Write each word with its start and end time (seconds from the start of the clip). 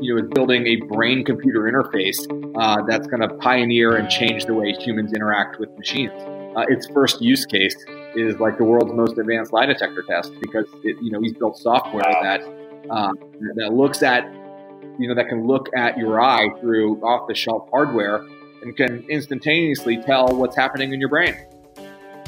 you 0.00 0.14
know 0.14 0.22
is 0.22 0.28
building 0.34 0.66
a 0.66 0.76
brain 0.86 1.24
computer 1.24 1.60
interface 1.60 2.26
uh, 2.58 2.82
that's 2.86 3.06
going 3.06 3.20
to 3.20 3.28
pioneer 3.36 3.96
and 3.96 4.08
change 4.08 4.44
the 4.46 4.54
way 4.54 4.72
humans 4.72 5.12
interact 5.12 5.58
with 5.58 5.70
machines. 5.78 6.12
Uh, 6.56 6.64
its 6.68 6.86
first 6.88 7.20
use 7.20 7.44
case 7.44 7.76
is 8.14 8.38
like 8.38 8.56
the 8.56 8.64
world's 8.64 8.92
most 8.92 9.18
advanced 9.18 9.52
lie 9.52 9.66
detector 9.66 10.02
test 10.02 10.32
because 10.40 10.66
it, 10.84 10.96
you 11.02 11.10
know 11.10 11.20
he's 11.20 11.34
built 11.34 11.56
software 11.58 12.02
that 12.22 12.40
uh, 12.90 13.12
that 13.56 13.72
looks 13.72 14.02
at 14.02 14.24
you 14.98 15.08
know 15.08 15.14
that 15.14 15.28
can 15.28 15.46
look 15.46 15.68
at 15.76 15.98
your 15.98 16.20
eye 16.20 16.48
through 16.60 16.96
off 17.02 17.28
the 17.28 17.34
shelf 17.34 17.68
hardware 17.70 18.24
and 18.62 18.76
can 18.76 19.04
instantaneously 19.10 19.98
tell 19.98 20.28
what's 20.28 20.56
happening 20.56 20.92
in 20.92 21.00
your 21.00 21.10
brain 21.10 21.36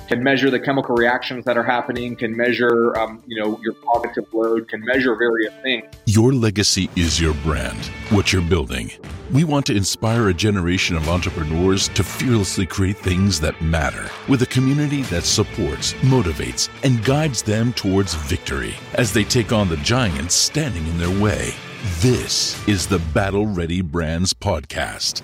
can 0.09 0.23
measure 0.23 0.51
the 0.51 0.59
chemical 0.59 0.95
reactions 0.95 1.45
that 1.45 1.59
are 1.59 1.63
happening, 1.63 2.17
can 2.17 2.35
measure, 2.35 2.97
um, 2.97 3.23
you 3.27 3.39
know, 3.39 3.61
your 3.63 3.75
cognitive 3.75 4.25
load, 4.33 4.67
can 4.67 4.83
measure 4.85 5.15
various 5.15 5.53
things. 5.63 5.85
Your 6.07 6.33
legacy 6.33 6.89
is 6.97 7.21
your 7.21 7.35
brand, 7.35 7.79
what 8.09 8.33
you're 8.33 8.43
building. 8.43 8.91
We 9.31 9.45
want 9.45 9.67
to 9.67 9.77
inspire 9.77 10.29
a 10.29 10.35
generation 10.35 10.97
of 10.97 11.09
entrepreneurs 11.11 11.89
to 11.89 12.03
fearlessly 12.03 12.65
create 12.65 12.97
things 12.97 13.39
that 13.41 13.61
matter 13.61 14.09
with 14.29 14.41
a 14.41 14.47
community 14.47 15.03
that 15.03 15.25
supports, 15.25 15.93
motivates, 15.95 16.71
and 16.83 17.05
guides 17.05 17.43
them 17.43 17.75
towards 17.75 18.15
victory 18.15 18.75
as 18.95 19.13
they 19.13 19.25
take 19.25 19.53
on 19.53 19.69
the 19.69 19.77
giants 19.79 20.35
standing 20.35 20.87
in 20.87 20.97
their 20.97 21.23
way. 21.23 21.53
This 22.01 22.67
is 22.67 22.87
the 22.87 22.99
Battle 23.13 23.47
Ready 23.47 23.83
Brands 23.83 24.33
Podcast. 24.33 25.23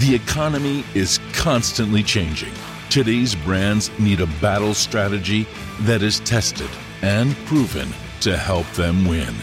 The 0.00 0.14
economy 0.14 0.84
is 0.94 1.20
constantly 1.34 2.02
changing 2.02 2.52
Today's 2.92 3.34
brands 3.34 3.90
need 3.98 4.20
a 4.20 4.26
battle 4.42 4.74
strategy 4.74 5.46
that 5.80 6.02
is 6.02 6.20
tested 6.20 6.68
and 7.00 7.34
proven 7.46 7.88
to 8.20 8.36
help 8.36 8.66
them 8.72 9.06
win. 9.06 9.34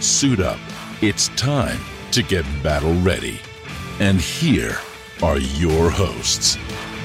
Suit 0.00 0.40
up. 0.40 0.58
It's 1.02 1.28
time 1.36 1.78
to 2.10 2.24
get 2.24 2.44
battle 2.64 2.94
ready. 3.02 3.38
And 4.00 4.20
here 4.20 4.76
are 5.22 5.38
your 5.38 5.88
hosts, 5.88 6.58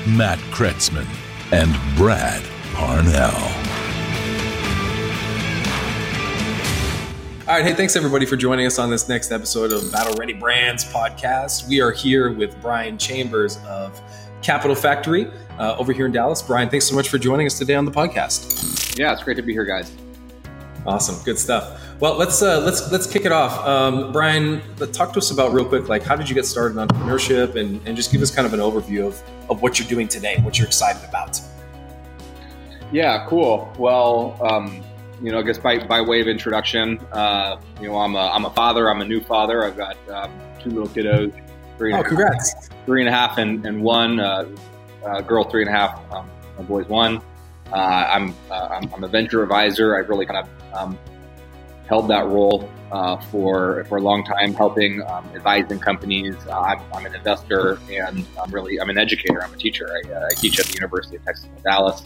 Matt 0.07 0.39
Kretzmann 0.49 1.05
and 1.51 1.71
Brad 1.95 2.41
Parnell. 2.73 3.35
All 7.47 7.57
right. 7.57 7.63
Hey, 7.63 7.75
thanks 7.75 7.95
everybody 7.95 8.25
for 8.25 8.37
joining 8.37 8.65
us 8.65 8.79
on 8.79 8.89
this 8.89 9.07
next 9.07 9.31
episode 9.31 9.71
of 9.71 9.91
Battle 9.91 10.15
Ready 10.15 10.33
Brands 10.33 10.83
podcast. 10.83 11.69
We 11.69 11.79
are 11.79 11.91
here 11.91 12.31
with 12.33 12.59
Brian 12.59 12.97
Chambers 12.97 13.59
of 13.67 14.01
Capital 14.41 14.75
Factory 14.75 15.31
uh, 15.61 15.75
over 15.77 15.93
here 15.93 16.07
in 16.07 16.11
Dallas. 16.11 16.41
Brian, 16.41 16.69
thanks 16.69 16.87
so 16.87 16.95
much 16.95 17.09
for 17.09 17.19
joining 17.19 17.45
us 17.45 17.57
today 17.57 17.75
on 17.75 17.85
the 17.85 17.91
podcast. 17.91 18.97
Yeah, 18.97 19.13
it's 19.13 19.23
great 19.23 19.35
to 19.35 19.43
be 19.43 19.53
here, 19.53 19.63
guys. 19.63 19.95
Awesome, 20.87 21.23
good 21.23 21.37
stuff. 21.37 21.79
Well, 21.99 22.17
let's 22.17 22.41
uh, 22.41 22.61
let's 22.61 22.91
let's 22.91 23.05
kick 23.05 23.25
it 23.25 23.31
off. 23.31 23.63
Um, 23.67 24.11
Brian, 24.11 24.63
talk 24.91 25.13
to 25.13 25.19
us 25.19 25.29
about 25.29 25.53
real 25.53 25.63
quick, 25.63 25.87
like 25.87 26.01
how 26.01 26.15
did 26.15 26.27
you 26.27 26.33
get 26.33 26.47
started 26.47 26.75
in 26.75 26.87
entrepreneurship, 26.87 27.55
and, 27.55 27.79
and 27.87 27.95
just 27.95 28.11
give 28.11 28.23
us 28.23 28.33
kind 28.33 28.47
of 28.47 28.53
an 28.55 28.59
overview 28.59 29.05
of 29.05 29.21
of 29.51 29.61
what 29.61 29.77
you're 29.77 29.87
doing 29.87 30.07
today, 30.07 30.39
what 30.41 30.57
you're 30.57 30.65
excited 30.65 31.07
about. 31.07 31.39
Yeah, 32.91 33.27
cool. 33.29 33.71
Well, 33.77 34.39
um, 34.41 34.83
you 35.21 35.31
know, 35.31 35.37
I 35.37 35.43
guess 35.43 35.59
by, 35.59 35.77
by 35.85 36.01
way 36.01 36.19
of 36.19 36.27
introduction, 36.27 36.99
uh, 37.11 37.61
you 37.79 37.87
know, 37.87 37.97
I'm 37.97 38.15
a, 38.15 38.31
I'm 38.31 38.45
a 38.45 38.49
father. 38.49 38.89
I'm 38.89 39.01
a 39.01 39.05
new 39.05 39.21
father. 39.21 39.63
I've 39.63 39.77
got 39.77 39.95
um, 40.09 40.31
two 40.59 40.71
little 40.71 40.89
kiddos. 40.89 41.39
Three 41.77 41.93
oh, 41.93 42.01
congrats! 42.01 42.69
Three 42.87 43.01
and 43.01 43.09
a 43.09 43.11
half 43.11 43.37
and, 43.37 43.63
and 43.65 43.83
one. 43.83 44.19
Uh, 44.19 44.45
uh, 45.05 45.21
girl 45.21 45.43
three 45.43 45.61
and 45.61 45.69
a 45.69 45.77
half, 45.77 45.99
um, 46.11 46.29
my 46.57 46.63
boys 46.63 46.87
one. 46.87 47.21
Uh, 47.71 47.75
I'm, 47.75 48.35
uh, 48.49 48.67
I'm, 48.71 48.93
I'm 48.93 49.03
a 49.03 49.07
venture 49.07 49.43
advisor. 49.43 49.97
I've 49.97 50.09
really 50.09 50.25
kind 50.25 50.45
of 50.45 50.73
um, 50.73 50.99
held 51.87 52.09
that 52.09 52.27
role 52.27 52.69
uh, 52.91 53.17
for 53.17 53.85
for 53.85 53.97
a 53.97 54.01
long 54.01 54.23
time, 54.25 54.53
helping 54.53 55.01
um, 55.03 55.25
advising 55.33 55.79
companies. 55.79 56.35
Uh, 56.47 56.59
I'm, 56.59 56.81
I'm, 56.93 57.05
an 57.05 57.15
investor, 57.15 57.79
and 57.89 58.25
I'm 58.41 58.51
really 58.51 58.79
I'm 58.79 58.89
an 58.89 58.97
educator. 58.97 59.41
I'm 59.41 59.53
a 59.53 59.57
teacher. 59.57 59.89
I, 59.89 60.25
I 60.25 60.33
teach 60.35 60.59
at 60.59 60.65
the 60.65 60.73
University 60.73 61.15
of 61.15 61.23
Texas 61.23 61.47
at 61.55 61.63
Dallas 61.63 62.03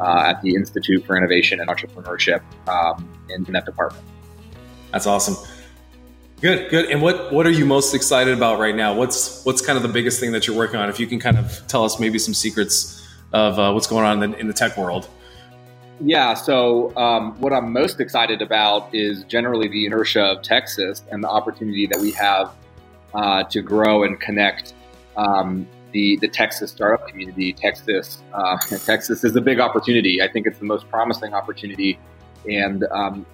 at 0.00 0.40
the 0.42 0.54
Institute 0.54 1.04
for 1.04 1.16
Innovation 1.16 1.60
and 1.60 1.68
Entrepreneurship 1.68 2.40
um, 2.68 3.08
in, 3.30 3.44
in 3.46 3.52
that 3.52 3.66
department. 3.66 4.04
That's 4.92 5.06
awesome. 5.06 5.36
Good, 6.40 6.70
good. 6.70 6.90
And 6.90 7.02
what 7.02 7.32
what 7.32 7.46
are 7.46 7.50
you 7.50 7.66
most 7.66 7.94
excited 7.94 8.32
about 8.36 8.60
right 8.60 8.74
now? 8.74 8.94
What's 8.94 9.44
what's 9.44 9.60
kind 9.60 9.76
of 9.76 9.82
the 9.82 9.88
biggest 9.88 10.20
thing 10.20 10.30
that 10.32 10.46
you're 10.46 10.56
working 10.56 10.76
on? 10.76 10.88
If 10.88 11.00
you 11.00 11.06
can 11.06 11.18
kind 11.18 11.36
of 11.36 11.66
tell 11.66 11.84
us 11.84 11.98
maybe 11.98 12.18
some 12.18 12.32
secrets 12.32 13.04
of 13.32 13.58
uh, 13.58 13.72
what's 13.72 13.88
going 13.88 14.04
on 14.04 14.22
in 14.22 14.30
the, 14.30 14.38
in 14.38 14.46
the, 14.46 14.54
tech 14.54 14.76
world. 14.76 15.08
Yeah. 16.00 16.34
So 16.34 16.96
um, 16.96 17.38
what 17.40 17.52
I'm 17.52 17.72
most 17.72 18.00
excited 18.00 18.40
about 18.40 18.94
is 18.94 19.24
generally 19.24 19.68
the 19.68 19.84
inertia 19.84 20.22
of 20.22 20.42
Texas 20.42 21.02
and 21.10 21.22
the 21.22 21.28
opportunity 21.28 21.86
that 21.88 22.00
we 22.00 22.12
have 22.12 22.54
uh, 23.14 23.42
to 23.44 23.60
grow 23.60 24.04
and 24.04 24.18
connect 24.20 24.74
um, 25.16 25.66
the 25.90 26.18
the 26.18 26.28
Texas 26.28 26.70
startup 26.70 27.08
community. 27.08 27.52
Texas 27.52 28.22
uh, 28.32 28.56
Texas 28.84 29.24
is 29.24 29.34
a 29.34 29.40
big 29.40 29.58
opportunity. 29.58 30.22
I 30.22 30.28
think 30.28 30.46
it's 30.46 30.60
the 30.60 30.66
most 30.66 30.88
promising 30.88 31.34
opportunity 31.34 31.98
and 32.46 32.84
um, 32.84 33.26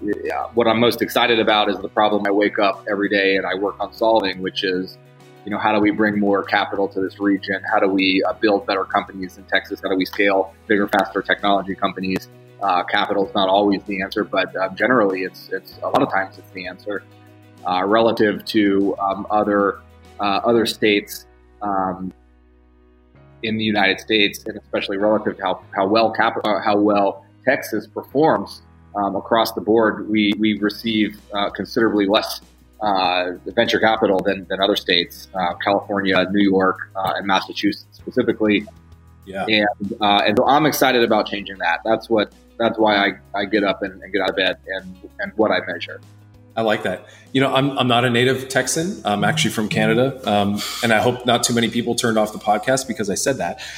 what 0.55 0.67
I'm 0.67 0.81
most 0.81 1.03
excited 1.03 1.39
about 1.39 1.69
is 1.69 1.79
the 1.79 1.89
problem 1.89 2.25
I 2.27 2.31
wake 2.31 2.59
up 2.59 2.85
every 2.91 3.09
day 3.09 3.37
and 3.37 3.47
I 3.47 3.55
work 3.55 3.77
on 3.81 3.93
solving, 3.93 4.41
which 4.41 4.65
is, 4.65 4.99
you 5.45 5.51
know, 5.51 5.59
how 5.59 5.75
do 5.75 5.81
we 5.81 5.91
bring 5.91 6.19
more 6.19 6.43
capital 6.43 6.89
to 6.89 7.01
this 7.01 7.21
region? 7.21 7.61
How 7.71 7.79
do 7.79 7.89
we 7.89 8.23
uh, 8.25 8.33
build 8.35 8.67
better 8.67 8.85
companies 8.85 9.37
in 9.37 9.45
Texas? 9.45 9.81
How 9.83 9.91
do 9.91 9.97
we 9.97 10.07
scale 10.07 10.55
bigger, 10.67 10.89
faster 10.89 11.23
technology 11.23 11.75
companies? 11.75 12.29
Uh, 12.63 12.83
capital 12.85 13.29
is 13.29 13.35
not 13.35 13.49
always 13.49 13.83
the 13.85 14.01
answer, 14.01 14.25
but 14.25 14.55
uh, 14.57 14.71
generally, 14.71 15.23
it's 15.25 15.51
it's 15.53 15.79
a 15.83 15.89
lot 15.89 16.01
of 16.01 16.11
times 16.11 16.39
it's 16.39 16.51
the 16.53 16.67
answer 16.67 17.03
uh, 17.67 17.85
relative 17.85 18.45
to 18.47 18.97
um, 18.99 19.27
other 19.31 19.81
uh, 20.21 20.41
other 20.45 20.65
states 20.65 21.27
um, 21.61 22.13
in 23.43 23.59
the 23.59 23.65
United 23.65 24.01
States, 24.01 24.45
and 24.47 24.57
especially 24.57 24.97
relative 24.97 25.37
to 25.37 25.43
how, 25.43 25.63
how 25.75 25.87
well 25.87 26.11
cap- 26.11 26.39
uh, 26.45 26.61
how 26.61 26.77
well 26.77 27.27
Texas 27.45 27.87
performs 27.87 28.63
um, 28.97 29.17
across 29.17 29.53
the 29.53 29.61
board, 29.61 30.09
we, 30.09 30.33
we 30.39 30.59
receive 30.59 31.21
uh, 31.33 31.51
considerably 31.51 32.07
less 32.07 32.41
uh, 32.81 33.33
venture 33.47 33.81
capital 33.81 34.21
than, 34.21 34.47
than 34.49 34.61
other 34.61 34.77
states, 34.77 35.29
uh, 35.35 35.55
California, 35.55 36.27
New 36.31 36.43
York, 36.43 36.91
uh, 36.97 37.15
and 37.17 37.27
Massachusetts 37.27 37.87
specifically. 37.93 38.67
Yeah. 39.27 39.47
And, 39.47 39.93
uh, 40.01 40.23
and 40.27 40.37
so 40.37 40.47
I'm 40.47 40.67
excited 40.67 41.03
about 41.03 41.27
changing 41.27 41.59
that. 41.59 41.81
That's 41.85 42.11
what 42.11 42.33
that's 42.59 42.79
why 42.79 42.97
I, 42.97 43.13
I 43.35 43.45
get 43.47 43.65
up 43.65 43.83
and, 43.83 44.01
and 44.01 44.13
get 44.13 44.23
out 44.23 44.31
of 44.31 44.37
bed 44.37 44.59
and, 44.67 45.11
and 45.19 45.33
what 45.37 45.51
I 45.51 45.59
measure. 45.67 46.01
I 46.57 46.63
like 46.63 46.85
that. 46.85 47.07
You 47.33 47.41
know, 47.41 47.53
I'm, 47.53 47.77
I'm 47.77 47.89
not 47.89 48.05
a 48.05 48.11
native 48.11 48.49
Texan. 48.49 49.03
I'm 49.05 49.25
actually 49.25 49.51
from 49.51 49.69
Canada. 49.69 50.21
Um, 50.31 50.61
and 50.85 50.93
I 50.93 51.01
hope 51.01 51.27
not 51.27 51.43
too 51.43 51.53
many 51.53 51.69
people 51.69 51.97
turned 51.97 52.17
off 52.17 52.33
the 52.33 52.39
podcast 52.39 52.87
because 52.87 53.11
I 53.11 53.17
said 53.17 53.39
that. 53.39 53.61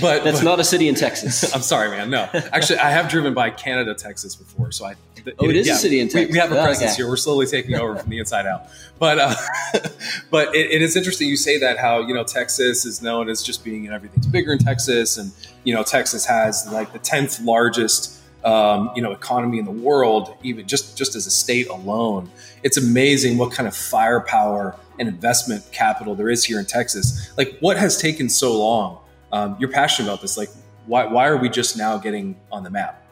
but 0.00 0.24
that's 0.24 0.38
but, 0.38 0.44
not 0.44 0.60
a 0.60 0.64
city 0.64 0.88
in 0.88 0.94
Texas. 0.94 1.54
I'm 1.54 1.60
sorry, 1.60 1.90
man. 1.90 2.08
No, 2.08 2.26
actually, 2.32 2.78
I 2.78 2.90
have 2.90 3.10
driven 3.10 3.34
by 3.34 3.50
Canada, 3.50 3.94
Texas 3.94 4.34
before. 4.34 4.72
So 4.72 4.86
I, 4.86 4.94
oh, 5.38 5.50
it 5.50 5.56
is 5.56 5.66
yeah, 5.66 5.74
a 5.74 5.76
city 5.76 6.00
in 6.00 6.08
Texas. 6.08 6.28
We, 6.28 6.32
we 6.32 6.38
have 6.38 6.52
a 6.52 6.62
presence 6.62 6.92
okay. 6.92 7.02
here. 7.02 7.08
We're 7.08 7.16
slowly 7.16 7.44
taking 7.44 7.74
over 7.74 7.96
from 7.96 8.08
the 8.08 8.18
inside 8.18 8.46
out. 8.46 8.62
But, 8.98 9.18
uh, 9.18 9.34
but 10.30 10.54
it, 10.54 10.70
it 10.70 10.80
is 10.80 10.96
interesting 10.96 11.28
you 11.28 11.36
say 11.36 11.58
that 11.58 11.76
how, 11.76 12.00
you 12.00 12.14
know, 12.14 12.24
Texas 12.24 12.86
is 12.86 13.02
known 13.02 13.28
as 13.28 13.42
just 13.42 13.62
being, 13.62 13.84
you 13.84 13.90
know, 13.90 13.96
everything's 13.96 14.26
bigger 14.26 14.52
in 14.52 14.58
Texas. 14.58 15.18
And, 15.18 15.32
you 15.64 15.74
know, 15.74 15.82
Texas 15.82 16.24
has 16.24 16.66
like 16.72 16.94
the 16.94 16.98
10th 16.98 17.44
largest 17.44 18.22
um, 18.44 18.90
you 18.94 19.02
know 19.02 19.12
economy 19.12 19.58
in 19.58 19.64
the 19.64 19.70
world, 19.70 20.36
even 20.42 20.66
just 20.66 20.96
just 20.96 21.16
as 21.16 21.26
a 21.26 21.30
state 21.30 21.68
alone. 21.68 22.30
It's 22.62 22.76
amazing 22.76 23.38
what 23.38 23.52
kind 23.52 23.66
of 23.66 23.76
firepower 23.76 24.76
and 24.98 25.08
investment 25.08 25.64
capital 25.72 26.14
there 26.14 26.30
is 26.30 26.44
here 26.44 26.58
in 26.58 26.66
Texas. 26.66 27.32
Like, 27.36 27.58
what 27.60 27.76
has 27.76 28.00
taken 28.00 28.28
so 28.28 28.58
long? 28.58 28.98
Um, 29.32 29.56
you're 29.58 29.70
passionate 29.70 30.08
about 30.08 30.20
this. 30.20 30.36
Like, 30.36 30.50
why 30.86 31.06
why 31.06 31.26
are 31.26 31.36
we 31.36 31.48
just 31.48 31.76
now 31.76 31.96
getting 31.96 32.36
on 32.52 32.62
the 32.62 32.70
map? 32.70 33.02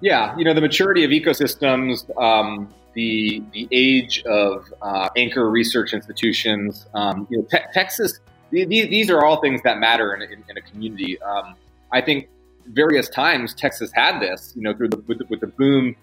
Yeah, 0.00 0.36
you 0.36 0.44
know 0.44 0.54
the 0.54 0.60
maturity 0.60 1.04
of 1.04 1.10
ecosystems. 1.10 2.04
Um, 2.20 2.72
the 2.92 3.42
the 3.52 3.66
age 3.72 4.22
of 4.24 4.72
uh, 4.82 5.08
anchor 5.16 5.50
research 5.50 5.94
institutions. 5.94 6.86
Um, 6.94 7.26
you 7.30 7.38
know, 7.38 7.44
te- 7.50 7.66
Texas. 7.72 8.20
These, 8.50 8.68
these 8.68 9.10
are 9.10 9.24
all 9.24 9.40
things 9.40 9.62
that 9.62 9.80
matter 9.80 10.14
in, 10.14 10.22
in, 10.22 10.44
in 10.48 10.56
a 10.56 10.60
community. 10.60 11.20
Um, 11.22 11.56
I 11.90 12.00
think 12.00 12.28
various 12.66 13.08
times 13.08 13.54
Texas 13.54 13.90
had 13.92 14.20
this, 14.20 14.52
you 14.56 14.62
know, 14.62 14.74
through 14.74 14.88
the 14.88 14.98
with 15.06 15.18
the, 15.18 15.26
with 15.28 15.40
the 15.40 15.46
boom 15.46 15.96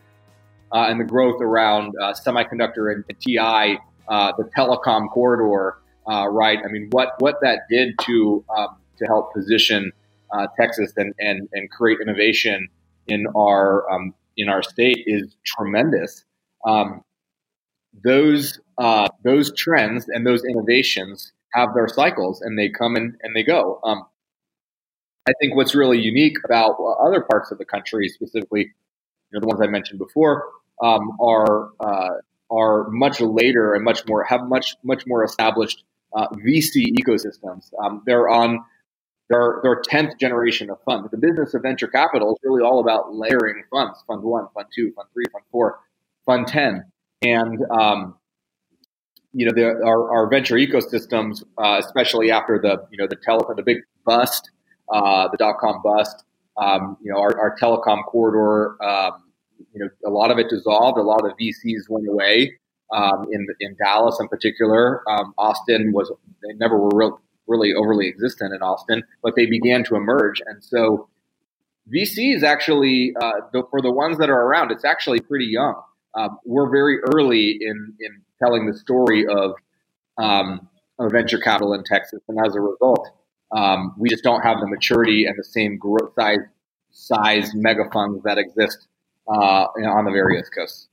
uh, 0.72 0.88
and 0.90 1.00
the 1.00 1.06
growth 1.06 1.42
around 1.42 1.94
uh, 2.02 2.14
semiconductor 2.14 2.94
and, 2.94 3.04
and 3.10 3.20
TI, 3.20 3.80
uh, 4.08 4.32
the 4.38 4.44
telecom 4.56 5.10
corridor, 5.10 5.78
uh, 6.10 6.28
right? 6.28 6.60
I 6.64 6.72
mean, 6.72 6.88
what 6.92 7.14
what 7.20 7.36
that 7.42 7.62
did 7.70 7.98
to 8.02 8.44
um, 8.56 8.78
to 8.98 9.06
help 9.06 9.34
position 9.34 9.92
uh, 10.32 10.48
Texas 10.60 10.94
and, 10.98 11.14
and 11.20 11.48
and 11.54 11.70
create 11.72 12.00
innovation 12.02 12.68
in 13.08 13.28
our 13.36 13.90
um, 13.92 14.14
in 14.38 14.50
our 14.50 14.64
state 14.64 15.04
is 15.06 15.36
tremendous. 15.46 16.24
Um, 16.66 17.04
those 18.04 18.60
uh, 18.78 19.08
those 19.24 19.54
trends 19.56 20.08
and 20.10 20.26
those 20.26 20.44
innovations 20.44 21.34
have 21.54 21.74
their 21.74 21.88
cycles, 21.88 22.42
and 22.42 22.58
they 22.58 22.70
come 22.70 22.96
and, 22.96 23.16
and 23.24 23.36
they 23.36 23.44
go. 23.44 23.80
I 25.28 25.34
think 25.40 25.56
what's 25.56 25.76
really 25.76 26.00
unique 26.00 26.38
about 26.44 26.78
other 27.00 27.22
parts 27.22 27.52
of 27.52 27.58
the 27.58 27.66
country, 27.66 28.10
specifically, 28.10 28.62
you 28.62 29.34
know, 29.34 29.40
the 29.40 29.48
ones 29.48 29.62
I 29.62 29.68
mentioned 29.68 30.00
before, 30.00 30.46
um, 30.82 31.18
are 31.22 31.70
uh, 31.80 32.10
are 32.50 32.90
much 32.90 33.22
later 33.22 33.74
and 33.74 33.84
much 33.84 34.06
more 34.08 34.24
have 34.24 34.42
much 34.48 34.76
much 34.84 35.06
more 35.06 35.24
established 35.24 35.84
uh, 36.16 36.28
VC 36.30 36.86
ecosystems. 37.00 37.72
Um, 37.84 38.02
they're 38.06 38.30
on 38.30 38.64
their 39.30 39.60
their 39.64 39.82
tenth 39.82 40.18
generation 40.20 40.70
of 40.70 40.78
funds. 40.84 41.10
The 41.12 41.18
business 41.18 41.54
of 41.54 41.62
venture 41.62 41.88
capital 41.88 42.34
is 42.34 42.40
really 42.44 42.62
all 42.62 42.80
about 42.80 43.14
layering 43.14 43.64
funds: 43.72 44.04
fund 44.08 44.24
one, 44.24 44.48
fund 44.54 44.68
two, 44.76 44.92
fund 44.96 45.08
three, 45.14 45.26
fund 45.32 45.46
four, 45.52 45.80
fund 46.26 46.48
ten, 46.48 46.84
and 47.22 47.60
um, 47.72 48.16
you 49.34 49.46
know 49.46 49.54
the, 49.54 49.86
our, 49.86 50.12
our 50.12 50.30
venture 50.30 50.56
ecosystems, 50.56 51.44
uh, 51.58 51.80
especially 51.80 52.32
after 52.32 52.60
the 52.60 52.86
you 52.92 52.98
know 52.98 53.08
the 53.08 53.16
tele 53.16 53.46
the 53.56 53.64
big 53.64 53.78
bust, 54.06 54.52
uh, 54.92 55.28
the 55.30 55.38
dot 55.38 55.56
com 55.60 55.82
bust. 55.84 56.24
Um, 56.58 56.98
you 57.02 57.12
know 57.12 57.20
our, 57.20 57.38
our 57.40 57.56
telecom 57.58 58.04
corridor. 58.06 58.82
Um, 58.84 59.24
you 59.74 59.80
know 59.80 59.90
a 60.06 60.10
lot 60.10 60.32
of 60.32 60.38
it 60.38 60.50
dissolved. 60.50 60.98
A 60.98 61.04
lot 61.04 61.26
of 61.26 61.32
the 61.38 61.52
VCs 61.52 61.90
went 61.90 62.08
away. 62.08 62.58
Um, 62.94 63.28
in 63.32 63.48
in 63.62 63.76
Dallas, 63.82 64.18
in 64.20 64.28
particular, 64.28 65.02
um, 65.10 65.34
Austin 65.38 65.94
was 65.94 66.12
they 66.44 66.54
never 66.56 66.78
were 66.78 66.90
real, 66.94 67.22
really 67.48 67.74
overly 67.74 68.08
existent 68.08 68.54
in 68.54 68.62
Austin, 68.62 69.04
but 69.24 69.36
they 69.38 69.46
began 69.46 69.84
to 69.86 69.96
emerge, 69.96 70.42
and 70.46 70.62
so 70.62 71.08
VCs 71.94 72.44
actually 72.44 73.14
uh, 73.22 73.32
the, 73.54 73.64
for 73.70 73.82
the 73.82 73.92
ones 73.92 74.18
that 74.18 74.30
are 74.30 74.42
around, 74.42 74.72
it's 74.72 74.86
actually 74.86 75.20
pretty 75.20 75.46
young. 75.46 75.82
Um, 76.14 76.38
we're 76.46 76.70
very 76.70 77.00
early 77.14 77.58
in 77.62 77.94
in 78.00 78.22
telling 78.44 78.66
the 78.66 78.78
story 78.78 79.26
of, 79.28 79.54
um, 80.18 80.68
of 81.00 81.12
venture 81.12 81.38
capital 81.38 81.74
in 81.74 81.84
Texas, 81.84 82.22
and 82.28 82.38
as 82.46 82.56
a 82.56 82.60
result, 82.60 83.08
um, 83.56 83.94
we 83.98 84.10
just 84.10 84.24
don't 84.24 84.42
have 84.42 84.60
the 84.60 84.68
maturity 84.68 85.26
and 85.26 85.38
the 85.38 85.44
same 85.44 85.78
growth 85.78 86.14
size 86.16 86.40
size 86.92 87.54
mega 87.56 87.90
funds 87.92 88.22
that 88.24 88.38
exist 88.38 88.88
uh, 89.28 89.68
on 89.86 90.06
the 90.06 90.12
various 90.12 90.50
coasts. 90.50 90.88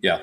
Yeah, 0.00 0.20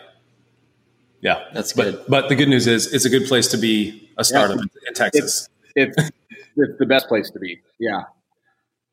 yeah, 1.21 1.45
that's 1.53 1.73
good. 1.73 1.95
But, 1.95 2.09
but, 2.09 2.29
the 2.29 2.35
good 2.35 2.49
news 2.49 2.67
is, 2.67 2.93
it's 2.93 3.05
a 3.05 3.09
good 3.09 3.27
place 3.27 3.47
to 3.49 3.57
be 3.57 4.09
a 4.17 4.23
startup 4.23 4.57
yeah. 4.57 4.63
in, 4.63 4.87
in, 4.87 4.93
Texas. 4.93 5.49
It's, 5.75 5.97
it's, 5.97 6.11
it's 6.55 6.79
the 6.79 6.85
best 6.85 7.07
place 7.07 7.29
to 7.31 7.39
be. 7.39 7.59
Yeah. 7.79 8.03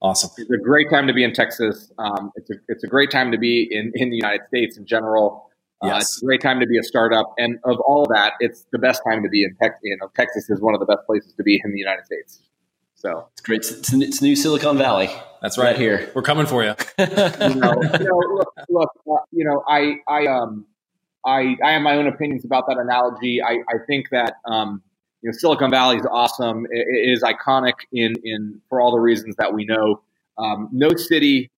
Awesome. 0.02 0.30
It's 0.36 0.50
a 0.50 0.58
great 0.58 0.90
time 0.90 1.06
to 1.06 1.14
be 1.14 1.24
in 1.24 1.32
Texas. 1.32 1.90
Um, 1.98 2.30
it's 2.34 2.50
a 2.50 2.54
it's 2.68 2.84
a 2.84 2.86
great 2.86 3.10
time 3.10 3.32
to 3.32 3.38
be 3.38 3.66
in, 3.70 3.90
in 3.94 4.10
the 4.10 4.16
United 4.16 4.46
States 4.48 4.76
in 4.76 4.84
general. 4.84 5.50
Uh, 5.82 5.88
yes. 5.88 6.02
It's 6.02 6.22
a 6.22 6.26
great 6.26 6.40
time 6.40 6.60
to 6.60 6.66
be 6.66 6.78
a 6.78 6.82
startup, 6.82 7.34
and 7.38 7.58
of 7.64 7.78
all 7.80 8.06
that, 8.06 8.34
it's 8.40 8.66
the 8.72 8.78
best 8.78 9.02
time 9.06 9.22
to 9.22 9.28
be 9.28 9.44
in 9.44 9.54
Texas. 9.56 9.80
You 9.82 9.96
know, 10.00 10.10
Texas 10.16 10.48
is 10.48 10.60
one 10.60 10.74
of 10.74 10.80
the 10.80 10.86
best 10.86 11.04
places 11.06 11.34
to 11.34 11.42
be 11.42 11.60
in 11.64 11.72
the 11.72 11.78
United 11.78 12.06
States. 12.06 12.40
So 13.04 13.28
it's 13.32 13.42
great. 13.42 13.58
It's, 13.58 13.92
it's 13.92 14.22
new 14.22 14.34
Silicon 14.34 14.78
Valley. 14.78 15.10
That's 15.42 15.58
right. 15.58 15.66
right 15.66 15.76
here. 15.76 16.10
We're 16.14 16.22
coming 16.22 16.46
for 16.46 16.64
you. 16.64 16.74
you 16.98 17.06
know, 17.06 17.74
you 17.82 18.06
know, 18.06 18.20
look, 18.26 18.48
look 18.70 18.90
uh, 19.06 19.16
you 19.30 19.44
know, 19.44 19.62
I, 19.68 19.96
I, 20.08 20.26
um, 20.26 20.64
I, 21.26 21.54
I 21.62 21.72
have 21.72 21.82
my 21.82 21.96
own 21.96 22.06
opinions 22.06 22.46
about 22.46 22.66
that 22.68 22.78
analogy. 22.78 23.42
I, 23.42 23.58
I 23.68 23.74
think 23.86 24.08
that, 24.08 24.36
um, 24.46 24.82
you 25.20 25.30
know, 25.30 25.36
Silicon 25.36 25.70
Valley 25.70 25.98
is 25.98 26.06
awesome. 26.10 26.66
It, 26.70 26.86
it 26.88 27.12
is 27.12 27.22
iconic 27.22 27.74
in, 27.92 28.14
in 28.24 28.62
for 28.70 28.80
all 28.80 28.90
the 28.90 29.00
reasons 29.00 29.36
that 29.36 29.52
we 29.52 29.66
know. 29.66 30.00
Um, 30.38 30.70
no 30.72 30.96
city, 30.96 31.50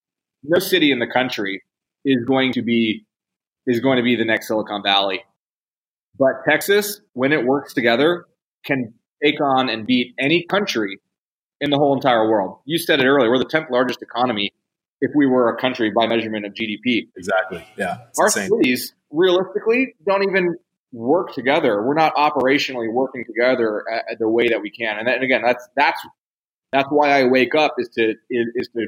no 0.43 0.59
city 0.59 0.91
in 0.91 0.99
the 0.99 1.07
country 1.07 1.63
is 2.05 2.25
going 2.25 2.55
to 2.55 2.63
be 2.63 3.06
is 3.67 3.81
going 3.81 3.97
to 3.97 4.03
be 4.03 4.17
the 4.17 4.25
next 4.25 4.49
Silicon 4.49 4.83
Valley. 4.83 5.25
But 6.19 6.45
Texas, 6.49 7.01
when 7.13 7.33
it 7.33 7.45
works 7.45 7.75
together, 7.75 8.27
can 8.65 8.95
take 9.23 9.41
on 9.41 9.69
and 9.69 9.87
beat 9.87 10.15
any 10.19 10.45
country 10.45 11.01
in 11.61 11.71
the 11.71 11.77
whole 11.77 11.95
entire 11.95 12.29
world. 12.29 12.59
You 12.65 12.79
said 12.79 13.01
it 13.01 13.07
earlier. 13.07 13.31
We're 13.31 13.39
the 13.39 13.47
10th 13.47 13.71
largest 13.71 14.03
economy 14.03 14.53
if 15.01 15.11
we 15.15 15.27
were 15.27 15.55
a 15.55 15.61
country 15.61 15.91
by 15.91 16.07
measurement 16.07 16.47
of 16.47 16.53
GDP. 16.53 17.09
Exactly. 17.17 17.67
Yeah. 17.77 17.99
Our 18.19 18.27
insane. 18.27 18.51
cities 18.51 18.95
realistically 19.11 19.95
don't 20.07 20.23
even 20.23 20.57
work 20.93 21.35
together. 21.35 21.83
We're 21.83 21.95
not 21.95 22.15
operationally 22.15 22.93
working 22.93 23.25
together 23.27 23.85
at, 23.91 24.19
the 24.19 24.29
way 24.29 24.49
that 24.49 24.63
we 24.63 24.71
can. 24.71 24.99
And, 24.99 25.09
and 25.09 25.23
again, 25.23 25.43
that's 25.45 25.69
that's 25.77 26.01
that's 26.73 26.89
why 26.91 27.21
I 27.21 27.25
wake 27.25 27.55
up 27.55 27.75
is 27.79 27.89
to 27.91 28.15
is, 28.31 28.47
is 28.55 28.69
to 28.75 28.87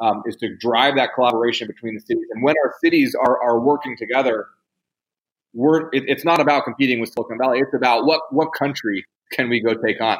um, 0.00 0.22
is 0.26 0.36
to 0.36 0.54
drive 0.56 0.96
that 0.96 1.10
collaboration 1.14 1.66
between 1.66 1.94
the 1.94 2.00
cities. 2.00 2.26
And 2.32 2.42
when 2.42 2.54
our 2.64 2.74
cities 2.82 3.14
are, 3.14 3.42
are 3.42 3.60
working 3.60 3.96
together, 3.96 4.46
we're, 5.54 5.88
it, 5.92 6.04
it's 6.06 6.24
not 6.24 6.40
about 6.40 6.64
competing 6.64 7.00
with 7.00 7.12
Silicon 7.12 7.38
Valley. 7.38 7.60
It's 7.60 7.74
about 7.74 8.06
what, 8.06 8.22
what 8.30 8.50
country 8.52 9.04
can 9.32 9.48
we 9.48 9.60
go 9.60 9.74
take 9.74 10.00
on? 10.00 10.18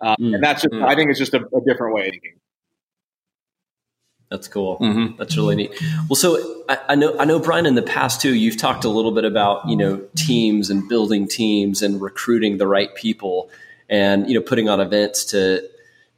Um, 0.00 0.16
mm, 0.20 0.34
and 0.34 0.42
that's 0.42 0.62
just, 0.62 0.74
mm. 0.74 0.84
I 0.84 0.94
think 0.94 1.10
it's 1.10 1.18
just 1.18 1.34
a, 1.34 1.38
a, 1.38 1.60
different 1.66 1.94
way 1.94 2.06
of 2.06 2.10
thinking. 2.12 2.34
That's 4.30 4.48
cool. 4.48 4.78
Mm-hmm. 4.78 5.16
That's 5.16 5.36
really 5.36 5.54
neat. 5.54 5.80
Well, 6.08 6.16
so 6.16 6.64
I, 6.68 6.78
I, 6.90 6.94
know, 6.94 7.16
I 7.18 7.24
know 7.24 7.38
Brian 7.38 7.66
in 7.66 7.74
the 7.74 7.82
past 7.82 8.20
too, 8.20 8.34
you've 8.34 8.56
talked 8.56 8.84
a 8.84 8.88
little 8.88 9.12
bit 9.12 9.24
about, 9.24 9.68
you 9.68 9.76
know, 9.76 10.02
teams 10.16 10.70
and 10.70 10.88
building 10.88 11.28
teams 11.28 11.82
and 11.82 12.00
recruiting 12.00 12.58
the 12.58 12.66
right 12.66 12.92
people 12.94 13.50
and, 13.88 14.28
you 14.28 14.34
know, 14.34 14.40
putting 14.40 14.68
on 14.68 14.80
events 14.80 15.26
to, 15.26 15.68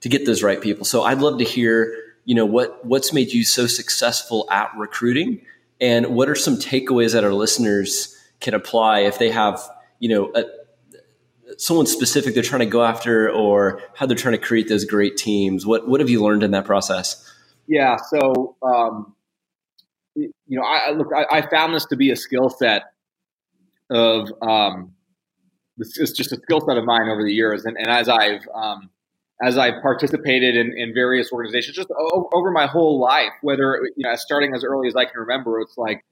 to 0.01 0.09
get 0.09 0.25
those 0.25 0.43
right 0.43 0.61
people. 0.61 0.85
So 0.85 1.03
I'd 1.03 1.19
love 1.19 1.39
to 1.39 1.45
hear, 1.45 1.95
you 2.27 2.35
know 2.35 2.45
what 2.45 2.85
what's 2.85 3.13
made 3.13 3.33
you 3.33 3.45
so 3.45 3.67
successful 3.67 4.47
at 4.51 4.71
recruiting? 4.77 5.41
And 5.81 6.09
what 6.09 6.29
are 6.29 6.35
some 6.35 6.57
takeaways 6.57 7.13
that 7.13 7.25
our 7.25 7.33
listeners 7.33 8.15
can 8.41 8.53
apply 8.53 9.01
if 9.01 9.19
they 9.19 9.31
have 9.31 9.63
you 10.01 10.09
know 10.09 10.33
a, 10.35 10.45
someone 11.57 11.87
specific 11.87 12.35
they're 12.35 12.43
trying 12.43 12.61
to 12.61 12.67
go 12.67 12.83
after 12.83 13.31
or 13.31 13.81
how 13.95 14.07
they're 14.07 14.17
trying 14.17 14.39
to 14.39 14.45
create 14.45 14.69
those 14.69 14.85
great 14.85 15.17
teams? 15.17 15.65
What 15.65 15.89
what 15.89 16.01
have 16.01 16.11
you 16.11 16.23
learned 16.23 16.43
in 16.43 16.51
that 16.51 16.65
process? 16.65 17.33
Yeah 17.69 17.97
so 17.97 18.57
um, 18.63 19.15
you 20.17 20.33
know 20.49 20.63
i 20.63 20.91
look 20.91 21.09
I, 21.31 21.43
found 21.49 21.75
this 21.75 21.85
to 21.87 21.97
be 21.97 22.11
a 22.11 22.17
skill 22.17 22.49
set 22.49 22.83
of 23.91 24.33
um, 24.43 24.93
it's 25.79 26.13
just 26.13 26.33
a 26.33 26.37
skill 26.37 26.61
set 26.61 26.77
of 26.77 26.85
mine 26.85 27.09
over 27.09 27.23
the 27.23 27.33
years. 27.33 27.65
And, 27.65 27.77
and 27.77 27.89
as 27.89 28.09
i've 28.09 28.47
um, 28.55 28.91
as 29.43 29.59
I 29.59 29.81
participated 29.81 30.57
in, 30.57 30.73
in 30.77 30.95
various 30.95 31.31
organizations 31.31 31.77
just 31.77 31.91
o- 31.91 32.29
over 32.33 32.51
my 32.51 32.67
whole 32.67 32.99
life, 32.99 33.33
whether, 33.43 33.83
you 33.97 34.09
know, 34.09 34.15
starting 34.17 34.55
as 34.55 34.65
early 34.65 34.89
as 34.89 34.97
I 34.97 35.05
can 35.05 35.21
remember, 35.21 35.61
it's 35.61 35.77
like, 35.77 36.05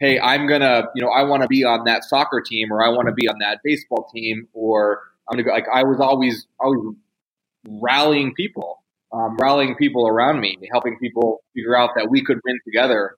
hey, 0.00 0.18
I'm 0.18 0.48
going 0.48 0.60
to, 0.60 0.88
you 0.94 1.02
know, 1.02 1.10
I 1.10 1.22
want 1.22 1.42
to 1.42 1.48
be 1.48 1.62
on 1.64 1.84
that 1.84 2.02
soccer 2.04 2.40
team 2.40 2.72
or 2.72 2.84
I 2.84 2.88
want 2.88 3.06
to 3.06 3.14
be 3.14 3.28
on 3.28 3.36
that 3.40 3.60
baseball 3.62 4.08
team 4.12 4.48
or 4.52 5.00
I'm 5.28 5.36
going 5.36 5.44
to 5.44 5.50
go, 5.50 5.54
like, 5.54 5.66
I 5.72 5.84
was 5.84 6.00
always, 6.00 6.46
always 6.58 6.96
rallying 7.80 8.34
people, 8.34 8.82
um, 9.12 9.36
rallying 9.40 9.76
people 9.76 10.08
around 10.08 10.40
me, 10.40 10.58
helping 10.72 10.98
people 10.98 11.44
figure 11.54 11.76
out 11.76 11.90
that 11.96 12.10
we 12.10 12.24
could 12.24 12.40
win 12.44 12.58
together. 12.64 13.16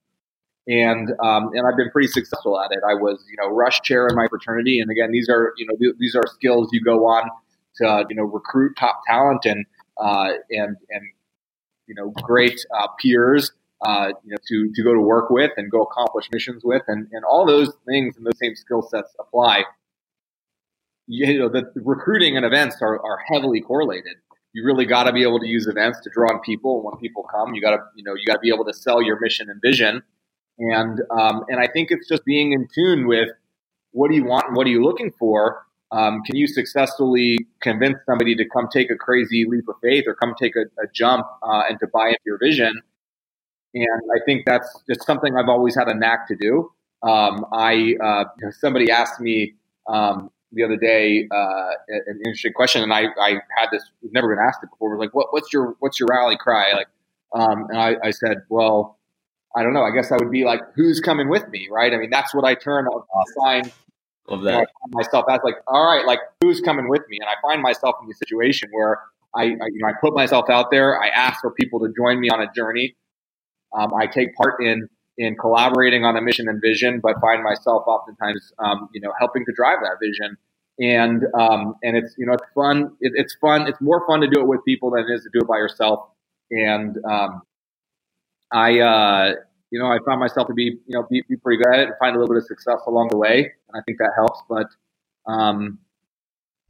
And, 0.69 1.11
um, 1.25 1.51
and 1.55 1.67
I've 1.67 1.77
been 1.79 1.91
pretty 1.91 2.09
successful 2.09 2.61
at 2.61 2.73
it. 2.73 2.81
I 2.87 2.95
was, 2.95 3.25
you 3.31 3.37
know, 3.39 3.55
rush 3.55 3.81
chair 3.83 4.07
in 4.07 4.17
my 4.17 4.27
fraternity. 4.29 4.81
And 4.81 4.91
again, 4.91 5.13
these 5.13 5.29
are, 5.31 5.55
you 5.57 5.67
know, 5.67 5.95
these 5.99 6.15
are 6.15 6.25
skills 6.35 6.69
you 6.73 6.83
go 6.83 7.07
on 7.07 7.31
uh, 7.81 8.05
you 8.09 8.17
know 8.17 8.25
recruit 8.25 8.77
top 8.79 9.01
talent 9.07 9.45
and 9.45 9.67
uh, 9.99 10.33
and 10.51 10.77
and 10.91 11.03
you 11.87 11.95
know 11.95 12.11
great 12.23 12.61
uh, 12.79 12.89
peers 13.01 13.53
uh, 13.85 14.09
you 14.25 14.31
know 14.31 14.37
to 14.49 14.73
to 14.75 14.83
go 14.83 14.93
to 14.93 15.01
work 15.01 15.31
with 15.31 15.51
and 15.57 15.71
go 15.71 15.83
accomplish 15.83 16.29
missions 16.33 16.65
with 16.65 16.83
and 16.89 17.09
and 17.13 17.25
all 17.25 17.47
those 17.47 17.73
things 17.87 18.17
and 18.17 18.27
those 18.27 18.39
same 18.39 18.55
skill 18.55 18.83
sets 18.83 19.15
apply. 19.21 19.65
You 21.07 21.39
know 21.39 21.49
the, 21.49 21.71
the 21.75 21.83
recruiting 21.83 22.37
and 22.37 22.45
events 22.45 22.77
are, 22.81 23.01
are 23.05 23.19
heavily 23.31 23.61
correlated. 23.61 24.17
You 24.53 24.65
really 24.65 24.87
got 24.87 25.05
to 25.05 25.13
be 25.13 25.23
able 25.23 25.39
to 25.39 25.47
use 25.47 25.67
events 25.67 26.01
to 26.01 26.11
draw 26.11 26.31
in 26.31 26.41
people. 26.41 26.83
When 26.83 26.97
people 26.97 27.25
come, 27.31 27.55
you 27.55 27.61
got 27.61 27.73
to 27.73 27.83
you 27.95 28.03
know 28.03 28.15
you 28.15 28.25
got 28.27 28.35
to 28.35 28.41
be 28.41 28.53
able 28.53 28.65
to 28.65 28.73
sell 28.75 29.03
your 29.03 29.21
mission 29.21 29.49
and 29.51 29.61
vision. 29.63 30.03
And 30.59 31.01
um, 31.11 31.45
and 31.49 31.61
I 31.61 31.67
think 31.67 31.91
it's 31.91 32.09
just 32.09 32.25
being 32.25 32.53
in 32.53 32.67
tune 32.75 33.07
with 33.07 33.29
what 33.93 34.11
do 34.11 34.17
you 34.17 34.25
want 34.25 34.49
and 34.49 34.57
what 34.57 34.67
are 34.67 34.71
you 34.71 34.83
looking 34.83 35.13
for, 35.19 35.66
um, 35.93 36.23
can 36.25 36.37
you 36.37 36.47
successfully 36.47 37.39
convince 37.61 37.99
somebody 38.07 38.35
to 38.37 38.45
come 38.49 38.69
take 38.73 38.91
a 38.91 38.97
crazy 38.97 39.45
leap 39.49 39.69
of 39.69 39.77
faith 39.83 40.05
or 40.07 40.15
come 40.15 40.35
take 40.39 40.55
a, 40.57 40.63
a 40.83 40.87
jump 40.93 41.27
uh, 41.43 41.63
and 41.69 41.79
to 41.81 41.87
buy 41.87 42.09
into 42.09 42.21
your 42.25 42.39
vision? 42.39 42.81
And 43.75 44.03
I 44.15 44.25
think 44.25 44.47
that's 44.47 44.83
just 44.89 45.05
something 45.07 45.37
I've 45.37 45.49
always 45.49 45.77
had 45.77 45.89
a 45.89 45.95
knack 45.95 46.27
to 46.29 46.37
do. 46.37 46.73
Um, 47.03 47.45
I 47.53 47.95
uh, 48.03 48.25
somebody 48.59 48.91
asked 48.91 49.21
me 49.21 49.55
um, 49.87 50.31
the 50.53 50.65
other 50.65 50.77
day 50.77 51.29
uh, 51.31 51.69
an 51.89 52.19
interesting 52.25 52.55
question, 52.55 52.83
and 52.83 52.93
I, 52.93 53.05
I 53.21 53.35
had 53.57 53.69
this 53.71 53.83
never 54.03 54.35
been 54.35 54.45
asked 54.45 54.61
it 54.63 54.71
before. 54.71 54.97
Was 54.97 54.99
like, 54.99 55.15
what, 55.15 55.33
what's 55.33 55.53
your 55.53 55.77
what's 55.81 56.01
your 56.01 56.09
rally 56.11 56.37
cry? 56.39 56.73
Like, 56.73 56.89
um, 57.35 57.67
and 57.69 57.79
I, 57.79 57.97
I, 58.03 58.11
said, 58.13 58.39
well, 58.49 58.99
I 59.55 59.63
don't 59.63 59.75
know. 59.75 59.83
I 59.83 59.91
guess 59.91 60.11
I 60.11 60.17
would 60.17 60.31
be 60.31 60.45
like, 60.45 60.63
who's 60.75 61.01
coming 61.01 61.29
with 61.29 61.47
me, 61.49 61.69
right? 61.71 61.93
I 61.93 61.99
mean, 61.99 62.11
that's 62.11 62.35
what 62.35 62.45
I 62.45 62.55
turn 62.55 62.87
a 62.87 63.23
sign 63.41 63.71
of 64.29 64.43
that. 64.43 64.51
You 64.51 64.57
know, 64.57 64.63
I 64.63 64.67
find 64.83 64.93
myself 64.93 65.25
as 65.31 65.41
like, 65.45 65.57
all 65.67 65.85
right, 65.85 66.07
like 66.07 66.21
who's 66.41 66.61
coming 66.61 66.89
with 66.89 67.03
me? 67.09 67.19
And 67.21 67.29
I 67.29 67.35
find 67.43 67.63
myself 67.63 67.97
in 68.03 68.09
the 68.09 68.15
situation 68.15 68.69
where 68.73 69.01
I, 69.35 69.43
I, 69.43 69.47
you 69.47 69.79
know, 69.81 69.89
I 69.89 69.93
put 70.01 70.15
myself 70.15 70.49
out 70.51 70.71
there. 70.71 71.01
I 71.01 71.09
ask 71.09 71.41
for 71.41 71.51
people 71.51 71.81
to 71.81 71.93
join 71.97 72.21
me 72.21 72.31
on 72.31 72.41
a 72.41 72.51
journey. 72.53 72.97
Um, 73.77 73.93
I 73.95 74.07
take 74.07 74.35
part 74.35 74.63
in 74.63 74.89
in 75.19 75.35
collaborating 75.37 76.05
on 76.05 76.17
a 76.17 76.21
mission 76.21 76.49
and 76.49 76.61
vision, 76.61 77.01
but 77.01 77.19
find 77.21 77.43
myself 77.43 77.85
oftentimes, 77.87 78.53
um, 78.59 78.89
you 78.93 79.01
know, 79.01 79.13
helping 79.19 79.45
to 79.47 79.53
drive 79.53 79.79
that 79.81 79.97
vision. 80.01 80.37
And 80.79 81.25
um, 81.39 81.75
and 81.83 81.97
it's 81.97 82.15
you 82.19 82.27
know 82.27 82.35
it's 82.35 82.45
fun. 82.55 82.93
It, 83.01 83.13
it's 83.15 83.35
fun. 83.41 83.67
It's 83.67 83.81
more 83.81 84.07
fun 84.07 84.21
to 84.21 84.29
do 84.29 84.41
it 84.41 84.47
with 84.47 84.65
people 84.65 84.91
than 84.91 85.05
it 85.09 85.15
is 85.15 85.23
to 85.23 85.31
do 85.33 85.41
it 85.41 85.49
by 85.49 85.57
yourself. 85.57 86.09
And 86.51 86.99
um, 87.05 87.43
I 88.53 88.81
uh, 88.81 89.35
you 89.71 89.79
know, 89.79 89.87
I 89.87 89.99
found 90.07 90.21
myself 90.21 90.47
to 90.49 90.55
be, 90.55 90.65
you 90.65 90.81
know, 90.89 91.07
be, 91.11 91.23
be 91.29 91.37
pretty 91.37 91.63
good 91.63 91.73
at 91.73 91.81
it 91.81 91.87
and 91.89 91.95
find 91.99 92.15
a 92.15 92.19
little 92.19 92.35
bit 92.35 92.43
of 92.43 92.47
success 92.47 92.81
along 92.87 93.09
the 93.09 93.17
way. 93.17 93.53
And 93.69 93.75
I 93.75 93.81
think 93.85 93.99
that 93.99 94.11
helps. 94.17 94.41
But, 94.49 94.69
um, 95.31 95.79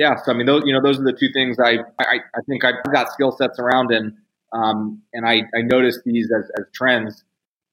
yeah, 0.01 0.17
so 0.23 0.33
I 0.33 0.35
mean, 0.35 0.47
those, 0.47 0.63
you 0.65 0.73
know, 0.73 0.83
those 0.83 0.99
are 1.01 1.05
the 1.05 1.13
two 1.13 1.33
things 1.33 1.59
I, 1.59 1.79
I, 1.99 2.21
I 2.35 2.41
think 2.49 2.65
I've 2.65 2.83
got 2.93 3.13
skill 3.13 3.33
sets 3.33 3.59
around 3.59 3.93
and, 3.93 4.13
um, 4.53 5.03
and 5.13 5.27
I, 5.27 5.43
I 5.55 5.63
noticed 5.63 6.01
these 6.05 6.31
as, 6.37 6.51
as 6.59 6.67
trends 6.75 7.25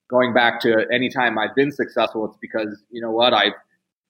going 0.10 0.34
back 0.34 0.60
to 0.62 0.86
any 0.92 1.10
time 1.10 1.38
I've 1.38 1.56
been 1.56 1.72
successful. 1.72 2.26
It's 2.26 2.38
because, 2.42 2.84
you 2.90 3.02
know 3.02 3.12
what, 3.12 3.34
I've, 3.34 3.54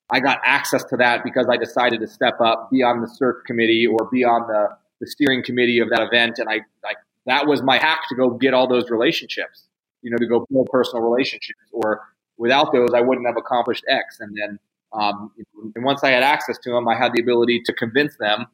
I 0.10 0.20
got 0.20 0.40
access 0.44 0.84
to 0.86 0.98
that 0.98 1.24
because 1.24 1.48
I 1.50 1.58
decided 1.58 2.00
to 2.02 2.08
step 2.08 2.40
up, 2.42 2.70
be 2.72 2.84
on 2.84 3.02
the 3.02 3.08
search 3.08 3.46
committee 3.46 3.88
or 3.88 4.10
be 4.12 4.24
on 4.24 4.48
the, 4.48 4.70
the 5.00 5.08
steering 5.08 5.44
committee 5.44 5.80
of 5.80 5.90
that 5.90 6.02
event. 6.02 6.40
And 6.40 6.50
I, 6.50 6.62
I, 6.86 6.94
that 7.26 7.48
was 7.48 7.64
my 7.64 7.78
hack 7.78 8.02
to 8.10 8.16
go 8.16 8.30
get 8.32 8.54
all 8.54 8.68
those 8.68 8.90
relationships, 8.90 9.68
you 10.04 10.12
know, 10.12 10.18
to 10.18 10.28
go 10.28 10.46
build 10.52 10.68
personal 10.72 11.04
relationships 11.04 11.60
or 11.72 12.02
without 12.38 12.72
those, 12.74 12.90
I 12.94 13.02
wouldn't 13.02 13.26
have 13.26 13.38
accomplished 13.38 13.84
X. 13.90 14.20
And 14.20 14.36
then, 14.40 14.60
um, 14.92 15.32
and 15.76 15.84
once 15.84 16.04
I 16.04 16.12
had 16.12 16.24
access 16.24 16.58
to 16.60 16.72
them, 16.72 16.88
I 16.88 16.96
had 16.96 17.14
the 17.14 17.22
ability 17.22 17.62
to 17.66 17.74
convince 17.74 18.16
them, 18.18 18.46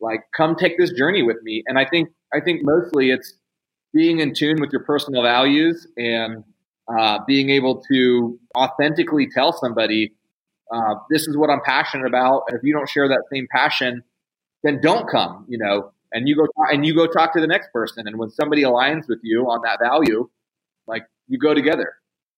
like, 0.00 0.20
come 0.36 0.54
take 0.54 0.78
this 0.78 0.92
journey 0.92 1.22
with 1.22 1.42
me. 1.42 1.64
And 1.66 1.78
I 1.78 1.86
think, 1.86 2.10
I 2.32 2.40
think 2.40 2.60
mostly 2.62 3.10
it's 3.10 3.34
being 3.92 4.20
in 4.20 4.34
tune 4.34 4.60
with 4.60 4.70
your 4.70 4.84
personal 4.84 5.22
values 5.22 5.86
and 5.96 6.44
uh, 6.86 7.18
being 7.26 7.50
able 7.50 7.82
to 7.90 8.38
authentically 8.56 9.26
tell 9.32 9.52
somebody, 9.52 10.12
uh, 10.72 10.94
this 11.10 11.26
is 11.26 11.36
what 11.36 11.48
I'm 11.50 11.62
passionate 11.64 12.06
about. 12.06 12.42
And 12.48 12.58
if 12.58 12.62
you 12.62 12.72
don't 12.72 12.88
share 12.88 13.08
that 13.08 13.22
same 13.32 13.46
passion, 13.50 14.02
then 14.62 14.80
don't 14.80 15.08
come, 15.08 15.46
you 15.48 15.58
know, 15.58 15.92
and 16.12 16.28
you 16.28 16.36
go 16.36 16.46
and 16.72 16.84
you 16.84 16.94
go 16.94 17.06
talk 17.06 17.32
to 17.34 17.40
the 17.40 17.46
next 17.46 17.72
person. 17.72 18.06
And 18.06 18.18
when 18.18 18.30
somebody 18.30 18.62
aligns 18.62 19.08
with 19.08 19.20
you 19.22 19.44
on 19.44 19.62
that 19.62 19.78
value, 19.80 20.28
you 21.28 21.38
go 21.38 21.54
together. 21.54 21.94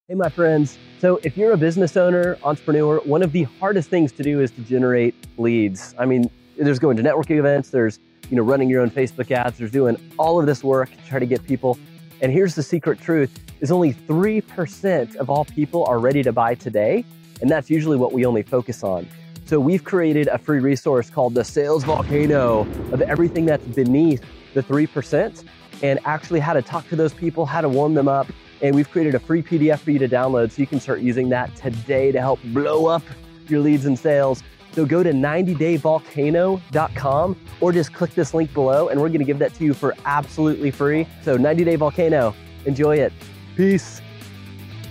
Hey, 0.07 0.15
my 0.15 0.29
friends. 0.29 0.77
So, 0.99 1.19
if 1.23 1.37
you're 1.37 1.51
a 1.51 1.57
business 1.57 1.95
owner, 1.95 2.37
entrepreneur, 2.43 2.99
one 3.01 3.21
of 3.21 3.31
the 3.31 3.43
hardest 3.43 3.89
things 3.89 4.11
to 4.13 4.23
do 4.23 4.41
is 4.41 4.51
to 4.51 4.61
generate 4.61 5.15
leads. 5.37 5.93
I 5.99 6.05
mean, 6.05 6.29
there's 6.57 6.79
going 6.79 6.97
to 6.97 7.03
networking 7.03 7.37
events, 7.37 7.69
there's 7.69 7.99
you 8.29 8.35
know 8.35 8.43
running 8.43 8.69
your 8.69 8.81
own 8.81 8.89
Facebook 8.89 9.31
ads, 9.31 9.57
there's 9.57 9.71
doing 9.71 9.97
all 10.17 10.39
of 10.39 10.45
this 10.45 10.63
work 10.63 10.89
to 10.89 11.07
try 11.07 11.19
to 11.19 11.25
get 11.25 11.45
people. 11.45 11.77
And 12.21 12.31
here's 12.31 12.55
the 12.55 12.63
secret 12.63 12.99
truth: 12.99 13.31
is 13.61 13.71
only 13.71 13.91
three 13.91 14.41
percent 14.41 15.15
of 15.17 15.29
all 15.29 15.45
people 15.45 15.85
are 15.85 15.99
ready 15.99 16.23
to 16.23 16.33
buy 16.33 16.55
today, 16.55 17.05
and 17.41 17.49
that's 17.49 17.69
usually 17.69 17.97
what 17.97 18.11
we 18.11 18.25
only 18.25 18.41
focus 18.41 18.83
on. 18.83 19.07
So 19.45 19.59
we've 19.59 19.83
created 19.83 20.27
a 20.27 20.37
free 20.37 20.59
resource 20.59 21.09
called 21.09 21.33
the 21.33 21.43
Sales 21.43 21.83
Volcano 21.83 22.67
of 22.91 23.01
everything 23.01 23.45
that's 23.47 23.65
beneath 23.65 24.23
the 24.53 24.61
3% 24.61 25.43
and 25.81 25.99
actually 26.05 26.39
how 26.39 26.53
to 26.53 26.61
talk 26.61 26.87
to 26.89 26.95
those 26.95 27.15
people, 27.15 27.47
how 27.47 27.61
to 27.61 27.67
warm 27.67 27.95
them 27.95 28.07
up. 28.07 28.27
And 28.61 28.75
we've 28.75 28.89
created 28.89 29.15
a 29.15 29.19
free 29.19 29.41
PDF 29.41 29.79
for 29.79 29.91
you 29.91 29.99
to 29.99 30.07
download 30.07 30.51
so 30.51 30.61
you 30.61 30.67
can 30.67 30.79
start 30.79 31.01
using 31.01 31.27
that 31.29 31.53
today 31.55 32.11
to 32.11 32.19
help 32.19 32.39
blow 32.45 32.87
up 32.87 33.03
your 33.47 33.61
leads 33.61 33.85
and 33.85 33.97
sales. 33.97 34.43
So 34.73 34.85
go 34.85 35.01
to 35.01 35.11
90dayvolcano.com 35.11 37.37
or 37.61 37.71
just 37.71 37.93
click 37.93 38.13
this 38.13 38.33
link 38.33 38.53
below 38.53 38.89
and 38.89 38.99
we're 38.99 39.07
going 39.09 39.19
to 39.19 39.25
give 39.25 39.39
that 39.39 39.53
to 39.55 39.63
you 39.63 39.73
for 39.73 39.95
absolutely 40.05 40.69
free. 40.71 41.07
So 41.23 41.37
90 41.37 41.63
Day 41.63 41.75
Volcano, 41.75 42.35
enjoy 42.65 42.97
it. 42.97 43.13
Peace. 43.55 44.01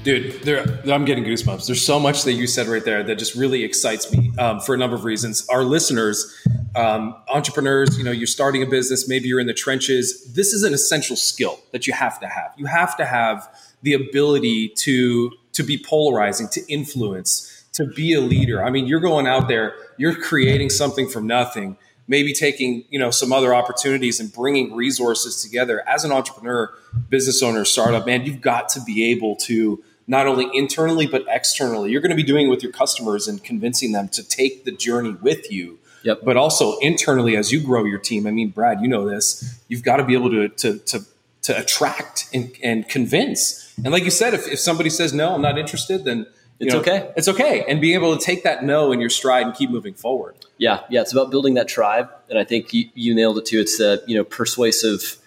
Dude, 0.05 0.49
I'm 0.88 1.05
getting 1.05 1.25
goosebumps. 1.25 1.67
There's 1.67 1.85
so 1.85 1.99
much 1.99 2.23
that 2.23 2.35
you 2.35 2.47
said 2.47 2.69
right 2.69 2.85
there 2.85 3.02
that 3.02 3.19
just 3.19 3.35
really 3.35 3.64
excites 3.64 4.12
me 4.12 4.33
um, 4.38 4.61
for 4.61 4.75
a 4.75 4.78
number 4.78 4.95
of 4.95 5.05
reasons. 5.05 5.47
Our 5.49 5.64
listeners, 5.64 6.35
um, 6.76 7.17
entrepreneurs, 7.28 7.99
you 7.99 8.05
know, 8.05 8.12
you're 8.12 8.28
starting 8.28 8.62
a 8.62 8.67
business, 8.67 9.09
maybe 9.09 9.28
you're 9.28 9.40
in 9.40 9.49
the 9.49 9.55
trenches. 9.55 10.33
This 10.35 10.52
is 10.52 10.62
an 10.62 10.73
essential 10.73 11.17
skill 11.17 11.59
that 11.73 11.87
you 11.87 11.93
have 11.93 12.21
to 12.21 12.28
have. 12.28 12.52
You 12.57 12.67
have 12.67 12.97
to 12.99 13.05
have 13.05 13.49
the 13.83 13.95
ability 13.95 14.69
to 14.78 15.33
to 15.52 15.62
be 15.64 15.76
polarizing, 15.76 16.47
to 16.52 16.64
influence, 16.73 17.67
to 17.73 17.85
be 17.85 18.14
a 18.14 18.21
leader. 18.21 18.64
I 18.64 18.71
mean, 18.71 18.87
you're 18.87 19.00
going 19.00 19.26
out 19.26 19.49
there, 19.49 19.75
you're 19.97 20.14
creating 20.14 20.71
something 20.71 21.09
from 21.09 21.26
nothing 21.26 21.76
maybe 22.09 22.33
taking 22.33 22.85
you 22.88 22.99
know 22.99 23.11
some 23.11 23.33
other 23.33 23.55
opportunities 23.55 24.19
and 24.19 24.33
bringing 24.33 24.75
resources 24.75 25.43
together 25.43 25.87
as 25.87 26.05
an 26.05 26.11
entrepreneur 26.11 26.73
business 27.11 27.43
owner 27.43 27.64
startup 27.64 28.07
man 28.07 28.25
you've 28.25 28.40
got 28.40 28.69
to 28.71 28.83
be 28.83 29.05
able 29.11 29.37
to 29.37 29.83
not 30.09 30.27
only 30.27 30.49
internally 30.53 31.07
but 31.07 31.25
externally. 31.29 31.93
You're 31.93 32.00
going 32.00 32.11
to 32.11 32.17
be 32.17 32.25
doing 32.25 32.47
it 32.49 32.50
with 32.50 32.62
your 32.62 32.73
customers 32.73 33.29
and 33.29 33.45
convincing 33.45 33.93
them 33.93 34.09
to 34.09 34.27
take 34.27 34.65
the 34.65 34.73
journey 34.73 35.12
with 35.23 35.53
you. 35.53 35.79
Yep. 36.03 36.21
But 36.25 36.37
also 36.37 36.79
internally 36.79 37.37
as 37.37 37.53
you 37.53 37.61
grow 37.61 37.85
your 37.85 37.99
team. 37.99 38.27
I 38.27 38.31
mean, 38.31 38.49
Brad, 38.50 38.81
you 38.81 38.88
know 38.88 39.09
this. 39.09 39.61
You've 39.69 39.83
got 39.83 39.99
to 39.99 40.05
be 40.05 40.15
able 40.15 40.31
to 40.31 40.49
to 40.49 40.79
to, 40.79 41.00
to 41.43 41.61
attract 41.61 42.29
and, 42.33 42.50
and 42.62 42.88
convince. 42.88 43.73
And 43.77 43.93
like 43.93 44.05
you 44.05 44.11
said, 44.11 44.35
if, 44.35 44.49
if 44.49 44.59
somebody 44.59 44.91
says 44.91 45.12
no, 45.12 45.35
I'm 45.35 45.43
not 45.43 45.59
interested, 45.59 46.05
then 46.05 46.27
it's 46.61 46.75
know, 46.75 46.81
okay. 46.81 47.12
It's 47.17 47.29
okay. 47.29 47.65
And 47.69 47.81
being 47.81 47.95
able 47.95 48.17
to 48.17 48.25
take 48.25 48.43
that 48.43 48.65
no 48.65 48.91
in 48.91 49.00
your 49.00 49.11
stride 49.11 49.47
and 49.47 49.55
keep 49.55 49.71
moving 49.71 49.95
forward. 49.95 50.35
Yeah, 50.57 50.81
yeah. 50.88 51.03
It's 51.03 51.12
about 51.12 51.31
building 51.31 51.55
that 51.55 51.69
tribe, 51.69 52.11
and 52.29 52.38
I 52.38 52.45
think 52.45 52.73
you, 52.73 52.88
you 52.95 53.15
nailed 53.15 53.38
it 53.38 53.47
too. 53.47 53.61
It's 53.61 53.79
a 53.79 54.00
you 54.07 54.17
know 54.17 54.25
persuasive 54.25 55.18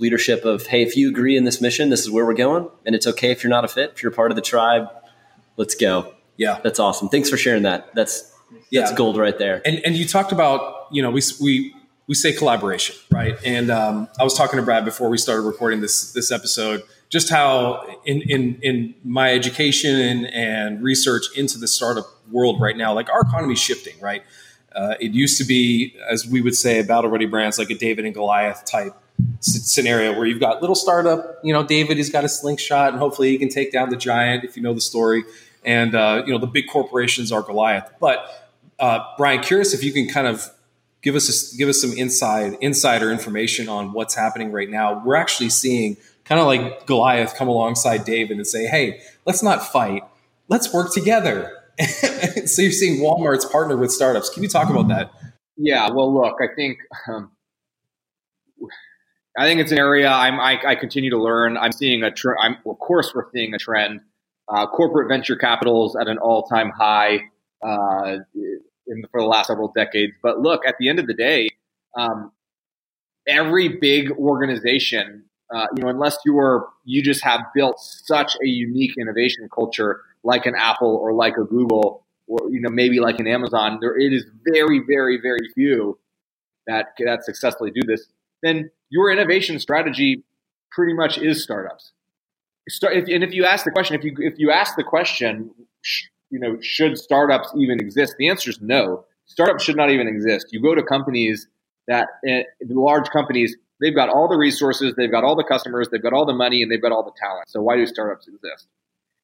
leadership 0.00 0.44
of 0.44 0.66
hey 0.66 0.82
if 0.82 0.96
you 0.96 1.08
agree 1.08 1.36
in 1.36 1.44
this 1.44 1.60
mission 1.60 1.90
this 1.90 2.00
is 2.00 2.10
where 2.10 2.24
we're 2.24 2.34
going 2.34 2.68
and 2.86 2.94
it's 2.94 3.06
okay 3.06 3.30
if 3.30 3.44
you're 3.44 3.50
not 3.50 3.64
a 3.64 3.68
fit 3.68 3.92
if 3.94 4.02
you're 4.02 4.10
part 4.10 4.32
of 4.32 4.36
the 4.36 4.42
tribe 4.42 4.88
let's 5.60 5.74
go. 5.74 6.14
Yeah. 6.38 6.58
That's 6.64 6.80
awesome. 6.80 7.08
Thanks 7.10 7.28
for 7.28 7.36
sharing 7.36 7.62
that. 7.64 7.94
That's 7.94 8.34
yeah. 8.70 8.80
that's 8.80 8.92
gold 8.92 9.16
right 9.16 9.38
there. 9.38 9.62
And 9.64 9.80
and 9.84 9.94
you 9.94 10.06
talked 10.06 10.32
about 10.32 10.88
you 10.90 11.02
know 11.02 11.10
we 11.10 11.20
we 11.40 11.74
we 12.08 12.14
say 12.14 12.32
collaboration 12.32 12.96
right? 13.12 13.36
And 13.44 13.70
um, 13.70 14.08
i 14.18 14.24
was 14.24 14.34
talking 14.34 14.58
to 14.58 14.64
brad 14.64 14.84
before 14.84 15.08
we 15.08 15.18
started 15.18 15.42
recording 15.42 15.80
this 15.80 16.12
this 16.12 16.32
episode 16.32 16.82
just 17.08 17.30
how 17.30 17.84
in 18.04 18.22
in 18.22 18.58
in 18.62 18.94
my 19.04 19.32
education 19.32 19.94
and, 19.94 20.26
and 20.26 20.82
research 20.82 21.26
into 21.36 21.58
the 21.58 21.68
startup 21.68 22.06
world 22.32 22.60
right 22.60 22.76
now 22.76 22.92
like 22.92 23.08
our 23.10 23.20
economy 23.20 23.52
is 23.52 23.60
shifting 23.60 23.94
right? 24.00 24.24
Uh, 24.74 24.94
it 25.00 25.12
used 25.12 25.36
to 25.36 25.44
be 25.44 25.96
as 26.08 26.26
we 26.26 26.40
would 26.40 26.54
say 26.54 26.80
battle 26.82 27.10
ready 27.10 27.26
brands 27.26 27.58
like 27.58 27.70
a 27.70 27.74
david 27.74 28.04
and 28.04 28.14
goliath 28.14 28.64
type 28.64 28.94
scenario 29.40 30.16
where 30.16 30.26
you've 30.26 30.40
got 30.40 30.60
little 30.60 30.74
startup, 30.74 31.38
you 31.42 31.52
know, 31.52 31.62
David, 31.64 31.96
he's 31.96 32.10
got 32.10 32.24
a 32.24 32.28
slingshot 32.28 32.90
and 32.90 32.98
hopefully 32.98 33.30
he 33.30 33.38
can 33.38 33.48
take 33.48 33.72
down 33.72 33.90
the 33.90 33.96
giant 33.96 34.44
if 34.44 34.56
you 34.56 34.62
know 34.62 34.74
the 34.74 34.80
story. 34.80 35.24
And, 35.64 35.94
uh, 35.94 36.22
you 36.26 36.32
know, 36.32 36.38
the 36.38 36.46
big 36.46 36.68
corporations 36.68 37.32
are 37.32 37.42
Goliath. 37.42 37.90
But, 38.00 38.50
uh, 38.78 39.00
Brian, 39.18 39.42
curious 39.42 39.74
if 39.74 39.84
you 39.84 39.92
can 39.92 40.08
kind 40.08 40.26
of 40.26 40.50
give 41.02 41.14
us, 41.14 41.52
a, 41.52 41.56
give 41.56 41.68
us 41.68 41.80
some 41.80 41.92
inside, 41.92 42.56
insider 42.60 43.10
information 43.10 43.68
on 43.68 43.92
what's 43.92 44.14
happening 44.14 44.52
right 44.52 44.70
now. 44.70 45.02
We're 45.04 45.16
actually 45.16 45.50
seeing 45.50 45.96
kind 46.24 46.40
of 46.40 46.46
like 46.46 46.86
Goliath 46.86 47.34
come 47.34 47.48
alongside 47.48 48.04
David 48.04 48.36
and 48.36 48.46
say, 48.46 48.66
Hey, 48.66 49.00
let's 49.26 49.42
not 49.42 49.66
fight. 49.70 50.02
Let's 50.48 50.72
work 50.72 50.92
together. 50.92 51.56
so 51.80 52.62
you're 52.62 52.72
seeing 52.72 53.00
Walmart's 53.00 53.46
partner 53.46 53.76
with 53.76 53.92
startups. 53.92 54.30
Can 54.30 54.42
you 54.42 54.48
talk 54.48 54.70
about 54.70 54.88
that? 54.88 55.10
Yeah, 55.56 55.90
well, 55.90 56.12
look, 56.12 56.36
I 56.40 56.54
think 56.54 56.78
um, 57.08 57.30
I 59.38 59.46
think 59.46 59.60
it's 59.60 59.72
an 59.72 59.78
area 59.78 60.08
I'm, 60.08 60.40
I, 60.40 60.60
I 60.66 60.74
continue 60.74 61.10
to 61.10 61.22
learn. 61.22 61.56
I'm 61.56 61.72
seeing 61.72 62.02
a 62.02 62.10
trend. 62.10 62.56
Of 62.66 62.78
course, 62.78 63.12
we're 63.14 63.30
seeing 63.32 63.54
a 63.54 63.58
trend. 63.58 64.00
Uh, 64.48 64.66
corporate 64.66 65.08
venture 65.08 65.36
capitals 65.36 65.96
at 65.96 66.08
an 66.08 66.18
all-time 66.18 66.70
high 66.70 67.20
uh, 67.64 68.16
in, 68.34 69.04
for 69.12 69.20
the 69.20 69.26
last 69.26 69.46
several 69.46 69.72
decades. 69.74 70.12
But 70.22 70.40
look, 70.40 70.66
at 70.66 70.74
the 70.78 70.88
end 70.88 70.98
of 70.98 71.06
the 71.06 71.14
day, 71.14 71.50
um, 71.96 72.32
every 73.28 73.68
big 73.68 74.10
organization, 74.12 75.24
uh, 75.54 75.66
you 75.76 75.84
know, 75.84 75.88
unless 75.88 76.18
you 76.24 76.38
are 76.38 76.68
you 76.84 77.02
just 77.02 77.22
have 77.22 77.40
built 77.54 77.78
such 77.78 78.36
a 78.42 78.46
unique 78.46 78.96
innovation 78.98 79.48
culture 79.54 80.00
like 80.24 80.46
an 80.46 80.54
Apple 80.56 80.96
or 80.96 81.12
like 81.12 81.36
a 81.36 81.44
Google 81.44 82.04
or 82.26 82.50
you 82.50 82.60
know 82.60 82.70
maybe 82.70 83.00
like 83.00 83.18
an 83.18 83.26
Amazon, 83.26 83.78
there 83.80 83.96
it 83.96 84.12
is 84.12 84.24
very, 84.44 84.80
very, 84.86 85.20
very 85.20 85.48
few 85.54 85.98
that 86.66 86.88
that 87.04 87.24
successfully 87.24 87.70
do 87.70 87.82
this. 87.86 88.06
Then 88.42 88.70
your 88.88 89.10
innovation 89.10 89.58
strategy 89.58 90.24
pretty 90.70 90.94
much 90.94 91.18
is 91.18 91.42
startups. 91.42 91.92
And 92.82 93.24
if 93.24 93.32
you 93.32 93.44
ask 93.44 93.64
the 93.64 93.70
question, 93.70 93.96
if 93.96 94.04
you 94.04 94.14
if 94.18 94.38
you 94.38 94.50
ask 94.50 94.76
the 94.76 94.84
question, 94.84 95.50
you 96.30 96.38
know, 96.38 96.58
should 96.60 96.98
startups 96.98 97.52
even 97.56 97.80
exist? 97.80 98.14
The 98.18 98.28
answer 98.28 98.50
is 98.50 98.60
no. 98.60 99.04
Startups 99.26 99.64
should 99.64 99.76
not 99.76 99.90
even 99.90 100.06
exist. 100.06 100.48
You 100.50 100.62
go 100.62 100.74
to 100.74 100.82
companies 100.82 101.48
that 101.88 102.08
uh, 102.28 102.42
large 102.68 103.10
companies, 103.10 103.56
they've 103.80 103.94
got 103.94 104.08
all 104.08 104.28
the 104.28 104.36
resources, 104.36 104.94
they've 104.96 105.10
got 105.10 105.24
all 105.24 105.34
the 105.34 105.44
customers, 105.44 105.88
they've 105.88 106.02
got 106.02 106.12
all 106.12 106.24
the 106.24 106.34
money, 106.34 106.62
and 106.62 106.70
they've 106.70 106.82
got 106.82 106.92
all 106.92 107.02
the 107.02 107.12
talent. 107.18 107.48
So 107.48 107.60
why 107.60 107.76
do 107.76 107.86
startups 107.86 108.28
exist? 108.28 108.68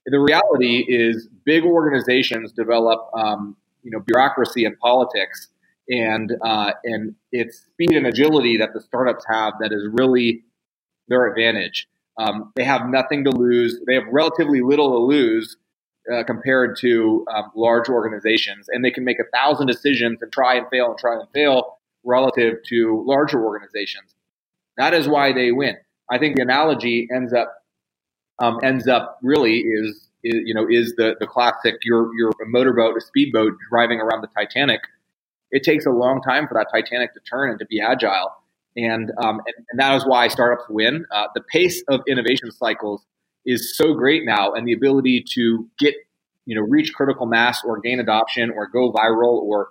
The 0.06 0.18
reality 0.18 0.84
is, 0.88 1.28
big 1.44 1.64
organizations 1.64 2.52
develop, 2.52 3.08
um, 3.14 3.56
you 3.82 3.90
know, 3.90 4.00
bureaucracy 4.00 4.64
and 4.64 4.78
politics 4.78 5.48
and 5.88 6.32
uh, 6.42 6.72
and 6.84 7.14
it's 7.32 7.58
speed 7.58 7.92
and 7.92 8.06
agility 8.06 8.58
that 8.58 8.72
the 8.72 8.80
startups 8.80 9.24
have 9.28 9.54
that 9.60 9.72
is 9.72 9.86
really 9.92 10.44
their 11.08 11.26
advantage. 11.26 11.86
Um, 12.18 12.52
they 12.56 12.64
have 12.64 12.88
nothing 12.88 13.24
to 13.24 13.30
lose. 13.30 13.78
They 13.86 13.94
have 13.94 14.04
relatively 14.10 14.62
little 14.62 14.90
to 14.92 14.98
lose 14.98 15.56
uh, 16.12 16.24
compared 16.24 16.76
to 16.78 17.24
um, 17.34 17.50
large 17.54 17.88
organizations, 17.88 18.68
and 18.68 18.84
they 18.84 18.90
can 18.90 19.04
make 19.04 19.18
a 19.18 19.36
thousand 19.36 19.66
decisions 19.66 20.22
and 20.22 20.32
try 20.32 20.54
and 20.54 20.66
fail 20.70 20.86
and 20.90 20.98
try 20.98 21.14
and 21.14 21.28
fail 21.34 21.78
relative 22.04 22.62
to 22.68 23.04
larger 23.06 23.44
organizations. 23.44 24.14
That 24.76 24.94
is 24.94 25.08
why 25.08 25.32
they 25.32 25.52
win. 25.52 25.76
I 26.10 26.18
think 26.18 26.36
the 26.36 26.42
analogy 26.42 27.08
ends 27.12 27.32
up 27.32 27.52
um, 28.38 28.60
ends 28.62 28.86
up 28.86 29.18
really 29.22 29.60
is, 29.60 30.08
is, 30.22 30.42
you 30.44 30.54
know 30.54 30.66
is 30.68 30.94
the 30.96 31.16
the 31.18 31.26
classic 31.26 31.76
you're 31.82 32.10
a 32.42 32.46
motorboat 32.46 32.96
a 32.96 33.00
speedboat 33.00 33.54
driving 33.70 34.00
around 34.00 34.22
the 34.22 34.28
Titanic. 34.28 34.80
It 35.50 35.62
takes 35.62 35.86
a 35.86 35.90
long 35.90 36.20
time 36.22 36.48
for 36.48 36.54
that 36.54 36.68
Titanic 36.72 37.14
to 37.14 37.20
turn 37.20 37.50
and 37.50 37.58
to 37.58 37.66
be 37.66 37.80
agile, 37.80 38.32
and 38.76 39.10
um, 39.18 39.40
and, 39.46 39.66
and, 39.70 39.80
that 39.80 39.94
is 39.96 40.04
why 40.04 40.28
startups 40.28 40.64
win. 40.68 41.06
Uh, 41.10 41.26
the 41.34 41.40
pace 41.40 41.82
of 41.88 42.00
innovation 42.08 42.50
cycles 42.50 43.04
is 43.44 43.76
so 43.76 43.94
great 43.94 44.24
now, 44.24 44.52
and 44.52 44.66
the 44.66 44.72
ability 44.72 45.24
to 45.34 45.68
get 45.78 45.94
you 46.46 46.54
know 46.54 46.62
reach 46.62 46.92
critical 46.94 47.26
mass 47.26 47.62
or 47.64 47.80
gain 47.80 48.00
adoption 48.00 48.50
or 48.50 48.66
go 48.66 48.92
viral 48.92 49.40
or 49.42 49.68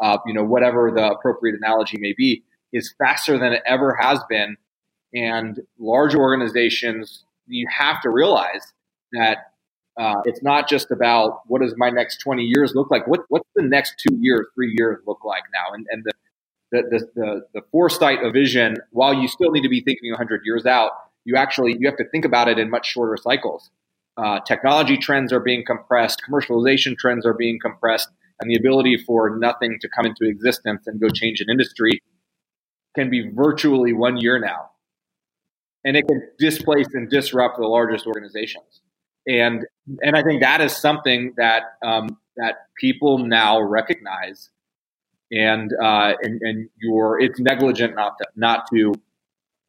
uh, 0.00 0.18
you 0.26 0.34
know 0.34 0.44
whatever 0.44 0.92
the 0.94 1.10
appropriate 1.10 1.56
analogy 1.56 1.96
may 1.98 2.14
be 2.16 2.42
is 2.72 2.94
faster 2.98 3.38
than 3.38 3.52
it 3.52 3.62
ever 3.66 3.96
has 4.00 4.20
been. 4.28 4.56
And 5.14 5.60
large 5.78 6.14
organizations, 6.14 7.24
you 7.46 7.66
have 7.70 8.02
to 8.02 8.10
realize 8.10 8.72
that 9.12 9.52
uh, 9.98 10.20
it's 10.24 10.42
not 10.42 10.68
just 10.68 10.90
about 10.90 11.40
what 11.46 11.62
does 11.62 11.74
my 11.76 11.88
next 11.88 12.18
20 12.18 12.42
years 12.42 12.74
look 12.74 12.90
like. 12.90 13.06
What, 13.06 13.20
what's 13.28 13.48
the 13.54 13.62
next 13.62 13.94
two 13.98 14.16
years, 14.20 14.46
three 14.54 14.74
years 14.76 15.02
look 15.06 15.24
like 15.24 15.44
now? 15.54 15.72
And, 15.72 15.86
and 15.90 16.04
the, 16.04 16.12
the, 16.70 17.08
the, 17.14 17.46
the, 17.54 17.62
foresight 17.72 18.22
of 18.22 18.34
vision, 18.34 18.76
while 18.90 19.14
you 19.14 19.26
still 19.26 19.50
need 19.50 19.62
to 19.62 19.68
be 19.68 19.80
thinking 19.80 20.10
100 20.10 20.42
years 20.44 20.66
out, 20.66 20.92
you 21.24 21.36
actually 21.36 21.76
you 21.78 21.88
have 21.88 21.96
to 21.96 22.08
think 22.10 22.24
about 22.24 22.48
it 22.48 22.58
in 22.58 22.68
much 22.68 22.86
shorter 22.86 23.16
cycles. 23.16 23.70
Uh, 24.16 24.40
technology 24.40 24.96
trends 24.96 25.32
are 25.32 25.40
being 25.40 25.64
compressed, 25.64 26.22
commercialization 26.28 26.96
trends 26.96 27.24
are 27.24 27.34
being 27.34 27.58
compressed, 27.58 28.08
and 28.40 28.50
the 28.50 28.56
ability 28.56 28.96
for 28.96 29.36
nothing 29.38 29.78
to 29.80 29.88
come 29.88 30.06
into 30.06 30.24
existence 30.24 30.86
and 30.86 31.00
go 31.00 31.08
change 31.08 31.40
an 31.40 31.48
industry 31.50 32.02
can 32.94 33.10
be 33.10 33.30
virtually 33.30 33.92
one 33.92 34.16
year 34.16 34.38
now. 34.38 34.70
And 35.84 35.96
it 35.96 36.06
can 36.06 36.22
displace 36.38 36.88
and 36.94 37.08
disrupt 37.08 37.58
the 37.58 37.66
largest 37.66 38.06
organizations. 38.06 38.80
And 39.26 39.66
and 40.02 40.16
I 40.16 40.22
think 40.22 40.42
that 40.42 40.60
is 40.60 40.76
something 40.76 41.34
that 41.36 41.62
um, 41.84 42.18
that 42.36 42.66
people 42.78 43.18
now 43.18 43.60
recognize, 43.60 44.50
and 45.32 45.72
uh, 45.82 46.14
and 46.22 46.40
and 46.42 46.68
you're 46.80 47.20
it's 47.20 47.40
negligent 47.40 47.94
not 47.96 48.18
to 48.18 48.26
not 48.36 48.66
to 48.72 48.94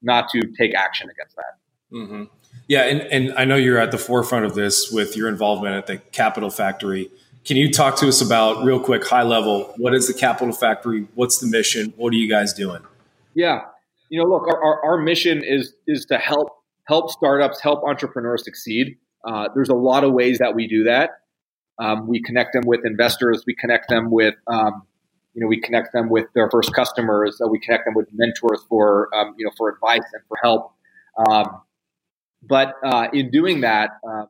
not 0.02 0.30
to 0.30 0.42
take 0.58 0.76
action 0.76 1.10
against 1.10 1.36
that. 1.36 1.96
Mm-hmm. 1.96 2.24
Yeah, 2.68 2.84
and 2.84 3.02
and 3.02 3.38
I 3.38 3.46
know 3.46 3.56
you're 3.56 3.80
at 3.80 3.92
the 3.92 3.98
forefront 3.98 4.46
of 4.46 4.54
this 4.56 4.92
with 4.92 5.16
your 5.16 5.28
involvement 5.30 5.76
at 5.76 5.88
the 5.88 5.98
Capital 5.98 6.50
Factory. 6.50 7.10
Can 7.46 7.56
you 7.56 7.72
talk 7.72 7.96
to 7.98 8.08
us 8.10 8.22
about 8.22 8.66
real 8.66 8.80
quick, 8.80 9.08
high 9.08 9.24
level? 9.24 9.74
What 9.78 9.94
is 9.94 10.08
the 10.08 10.14
Capital 10.14 10.54
Factory? 10.54 11.08
What's 11.16 11.40
the 11.40 11.48
mission? 11.48 11.94
What 11.96 12.12
are 12.12 12.18
you 12.18 12.30
guys 12.30 12.54
doing? 12.54 12.82
Yeah, 13.34 13.62
you 14.10 14.22
know, 14.22 14.28
look, 14.28 14.48
our, 14.48 14.62
our, 14.62 14.84
our 14.84 14.98
mission 14.98 15.44
is 15.44 15.74
is 15.88 16.06
to 16.06 16.18
help 16.18 16.50
help 16.88 17.10
startups, 17.10 17.62
help 17.62 17.84
entrepreneurs 17.84 18.44
succeed. 18.44 18.98
Uh, 19.26 19.50
there's 19.54 19.70
a 19.70 19.76
lot 19.76 20.04
of 20.04 20.14
ways 20.14 20.40
that 20.40 20.56
we 20.56 20.68
do 20.68 20.84
that. 20.86 21.10
Um, 21.80 22.08
we 22.08 22.22
connect 22.22 22.54
them 22.54 22.64
with 22.66 22.86
investors. 22.86 23.44
We 23.46 23.56
connect 23.56 23.90
them 23.90 24.10
with, 24.10 24.36
um, 24.48 24.84
you 25.34 25.42
know, 25.42 25.48
we 25.48 25.62
connect 25.62 25.94
them 25.94 26.10
with 26.10 26.26
their 26.34 26.50
first 26.50 26.74
customers. 26.74 27.40
Uh, 27.44 27.48
we 27.48 27.60
connect 27.60 27.86
them 27.86 27.94
with 27.94 28.08
mentors 28.14 28.62
for, 28.68 29.14
um, 29.16 29.36
you 29.38 29.46
know, 29.46 29.52
for 29.58 29.70
advice 29.70 30.04
and 30.14 30.24
for 30.28 30.38
help. 30.42 30.74
Um, 31.30 31.62
but 32.42 32.76
uh, 32.84 33.08
in 33.14 33.30
doing 33.30 33.62
that, 33.62 33.92
um, 34.08 34.28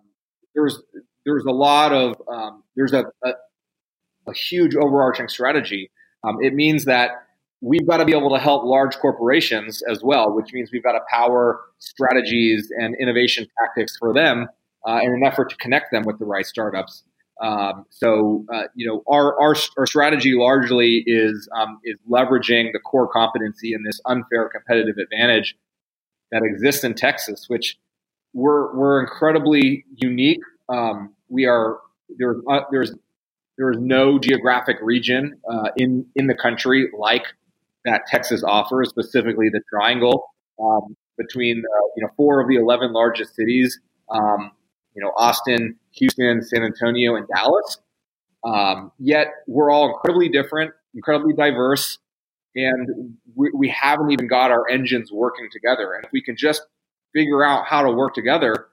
there's 0.55 0.81
there's 1.25 1.45
a 1.45 1.51
lot 1.51 1.93
of 1.93 2.21
um, 2.31 2.63
there's 2.75 2.93
a, 2.93 3.05
a, 3.23 3.31
a 4.27 4.33
huge 4.33 4.75
overarching 4.75 5.27
strategy. 5.27 5.91
it 6.41 6.53
means 6.53 6.85
that 6.85 7.11
we've 7.61 7.87
got 7.87 7.97
to 7.97 8.05
be 8.05 8.13
able 8.13 8.29
to 8.29 8.39
help 8.39 8.63
large 8.63 8.97
corporations 8.97 9.81
as 9.89 10.03
well, 10.03 10.33
which 10.33 10.51
means 10.53 10.71
we've 10.71 10.83
got 10.83 10.93
to 10.93 11.01
power 11.09 11.61
strategies 11.79 12.71
and 12.77 12.95
innovation 12.99 13.47
tactics 13.59 13.97
for 13.97 14.13
them 14.13 14.47
uh, 14.87 14.99
in 15.03 15.11
an 15.11 15.23
effort 15.23 15.49
to 15.49 15.55
connect 15.57 15.91
them 15.91 16.03
with 16.03 16.17
the 16.19 16.25
right 16.25 16.45
startups. 16.45 17.03
Um, 17.41 17.85
so, 17.91 18.45
uh, 18.51 18.63
you 18.73 18.87
know, 18.87 19.03
our, 19.07 19.39
our, 19.39 19.55
our, 19.77 19.85
strategy 19.85 20.33
largely 20.33 21.03
is 21.05 21.47
um, 21.55 21.79
is 21.83 21.97
leveraging 22.09 22.71
the 22.73 22.79
core 22.79 23.07
competency 23.07 23.73
and 23.73 23.85
this 23.85 24.01
unfair 24.07 24.49
competitive 24.49 24.95
advantage 24.97 25.55
that 26.31 26.41
exists 26.43 26.83
in 26.83 26.95
Texas, 26.95 27.45
which 27.47 27.77
we're 28.33 28.75
we're 28.75 29.01
incredibly 29.01 29.85
unique. 29.95 30.39
Um, 30.67 31.13
we 31.29 31.45
are 31.45 31.77
there's 32.17 32.37
uh, 32.49 32.61
there's 32.71 32.95
there 33.57 33.71
is 33.71 33.77
no 33.79 34.17
geographic 34.17 34.77
region 34.81 35.39
uh, 35.49 35.69
in 35.75 36.07
in 36.15 36.25
the 36.27 36.35
country 36.35 36.89
like 36.97 37.23
that 37.85 38.01
Texas 38.07 38.43
offers, 38.43 38.89
specifically 38.89 39.49
the 39.51 39.61
triangle 39.69 40.27
um, 40.59 40.95
between 41.17 41.59
uh, 41.59 41.87
you 41.95 42.03
know 42.03 42.09
four 42.17 42.41
of 42.41 42.47
the 42.47 42.55
eleven 42.55 42.93
largest 42.93 43.35
cities, 43.35 43.79
um, 44.09 44.51
you 44.97 45.03
know 45.03 45.13
Austin, 45.15 45.75
Houston, 45.91 46.41
San 46.41 46.63
Antonio, 46.63 47.15
and 47.15 47.27
Dallas. 47.27 47.77
Um, 48.43 48.91
yet 48.97 49.27
we're 49.45 49.71
all 49.71 49.89
incredibly 49.89 50.27
different, 50.27 50.73
incredibly 50.95 51.33
diverse, 51.33 51.99
and 52.55 53.15
we, 53.35 53.51
we 53.53 53.69
haven't 53.69 54.11
even 54.11 54.27
got 54.27 54.51
our 54.51 54.67
engines 54.67 55.11
working 55.11 55.49
together. 55.51 55.93
And 55.93 56.03
if 56.03 56.11
we 56.11 56.21
can 56.21 56.35
just 56.35 56.63
figure 57.13 57.43
out 57.43 57.65
how 57.67 57.83
to 57.83 57.91
work 57.91 58.15
together, 58.15 58.67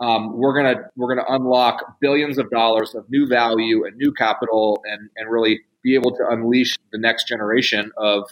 um, 0.00 0.38
we're 0.38 0.54
gonna 0.54 0.90
we're 0.96 1.12
gonna 1.12 1.26
unlock 1.28 1.98
billions 2.00 2.38
of 2.38 2.50
dollars 2.50 2.94
of 2.94 3.10
new 3.10 3.26
value 3.26 3.84
and 3.84 3.96
new 3.96 4.12
capital, 4.12 4.80
and 4.84 5.10
and 5.16 5.28
really 5.28 5.62
be 5.82 5.96
able 5.96 6.12
to 6.12 6.24
unleash 6.30 6.76
the 6.92 6.98
next 6.98 7.26
generation 7.26 7.90
of 7.96 8.30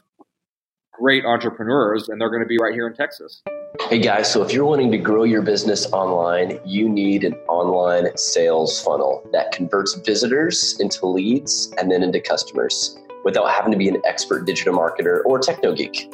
great 0.99 1.25
entrepreneurs, 1.25 2.09
and 2.09 2.21
they're 2.21 2.31
going 2.31 2.43
to 2.43 2.49
be 2.49 2.59
right 2.59 2.73
here 2.73 2.87
in 2.87 2.95
Texas. 2.95 3.43
Hey 3.89 3.99
guys, 3.99 4.33
so 4.33 4.43
if 4.43 4.53
you're 4.53 4.65
wanting 4.65 4.91
to 4.93 4.99
grow 4.99 5.25
your 5.25 5.43
business 5.43 5.87
online, 5.93 6.59
you 6.65 6.89
need 6.89 7.25
an 7.25 7.35
online 7.49 8.17
sales 8.17 8.83
funnel 8.83 9.29
that 9.33 9.53
converts 9.53 9.95
visitors 9.95 10.81
into 10.81 11.07
leads 11.07 11.73
and 11.79 11.91
then 11.91 12.03
into 12.03 12.21
customers 12.21 12.99
without 13.25 13.51
having 13.51 13.73
to 13.73 13.79
be 13.79 13.89
an 13.89 14.01
expert 14.07 14.47
digital 14.47 14.75
marketer 14.75 15.21
or 15.27 15.39
techno 15.39 15.75
geek. 15.75 16.11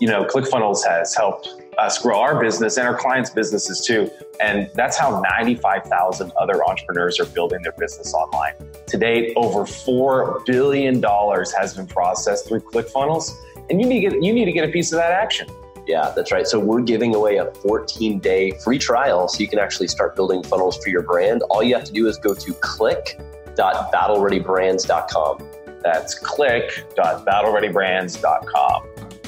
You 0.00 0.08
know, 0.08 0.24
ClickFunnels 0.24 0.84
has 0.86 1.14
helped 1.14 1.48
us 1.78 1.98
grow 1.98 2.18
our 2.18 2.40
business 2.40 2.76
and 2.76 2.86
our 2.86 2.96
clients' 2.96 3.30
businesses 3.30 3.80
too. 3.84 4.10
And 4.40 4.70
that's 4.74 4.98
how 4.98 5.20
95,000 5.38 6.32
other 6.38 6.64
entrepreneurs 6.64 7.18
are 7.18 7.26
building 7.26 7.62
their 7.62 7.72
business 7.72 8.12
online. 8.12 8.54
To 8.86 8.98
date, 8.98 9.32
over 9.36 9.60
$4 9.60 10.44
billion 10.44 11.02
has 11.02 11.74
been 11.74 11.86
processed 11.86 12.48
through 12.48 12.60
ClickFunnels, 12.60 13.30
and 13.70 13.80
you 13.80 13.86
need 13.86 14.02
to 14.02 14.10
get, 14.10 14.22
you 14.22 14.32
need 14.32 14.46
to 14.46 14.52
get 14.52 14.68
a 14.68 14.72
piece 14.72 14.90
of 14.92 14.98
that 14.98 15.12
action. 15.12 15.46
Yeah, 15.86 16.12
that's 16.16 16.32
right. 16.32 16.46
So 16.46 16.58
we're 16.58 16.80
giving 16.80 17.14
away 17.14 17.36
a 17.36 17.52
14 17.54 18.18
day 18.18 18.52
free 18.64 18.78
trial 18.78 19.28
so 19.28 19.38
you 19.40 19.48
can 19.48 19.60
actually 19.60 19.88
start 19.88 20.16
building 20.16 20.42
funnels 20.42 20.78
for 20.78 20.88
your 20.90 21.02
brand. 21.02 21.42
All 21.42 21.62
you 21.62 21.74
have 21.74 21.84
to 21.84 21.92
do 21.92 22.08
is 22.08 22.16
go 22.18 22.34
to 22.34 22.52
click.battlereadybrands.com. 22.54 25.38
That's 25.82 26.18
click.battlereadybrands.com. 26.18 28.82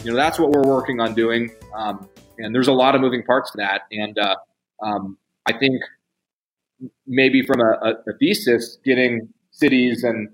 You 0.05 0.11
know, 0.11 0.17
that's 0.17 0.39
what 0.39 0.51
we're 0.51 0.67
working 0.67 1.01
on 1.01 1.15
doing. 1.15 1.51
Um, 1.75 2.07
and 2.39 2.55
there's 2.55 2.69
a 2.69 2.73
lot 2.73 2.95
of 2.95 3.01
moving 3.01 3.23
parts 3.23 3.51
to 3.53 3.57
that. 3.59 3.83
And 3.93 4.19
uh, 4.19 4.37
um, 4.83 5.17
I 5.47 5.57
think 5.57 5.81
maybe 7.07 7.43
from 7.43 7.61
a, 7.61 7.95
a, 8.07 8.13
thesis, 8.19 8.79
getting 8.85 9.29
cities 9.51 10.05
and 10.05 10.29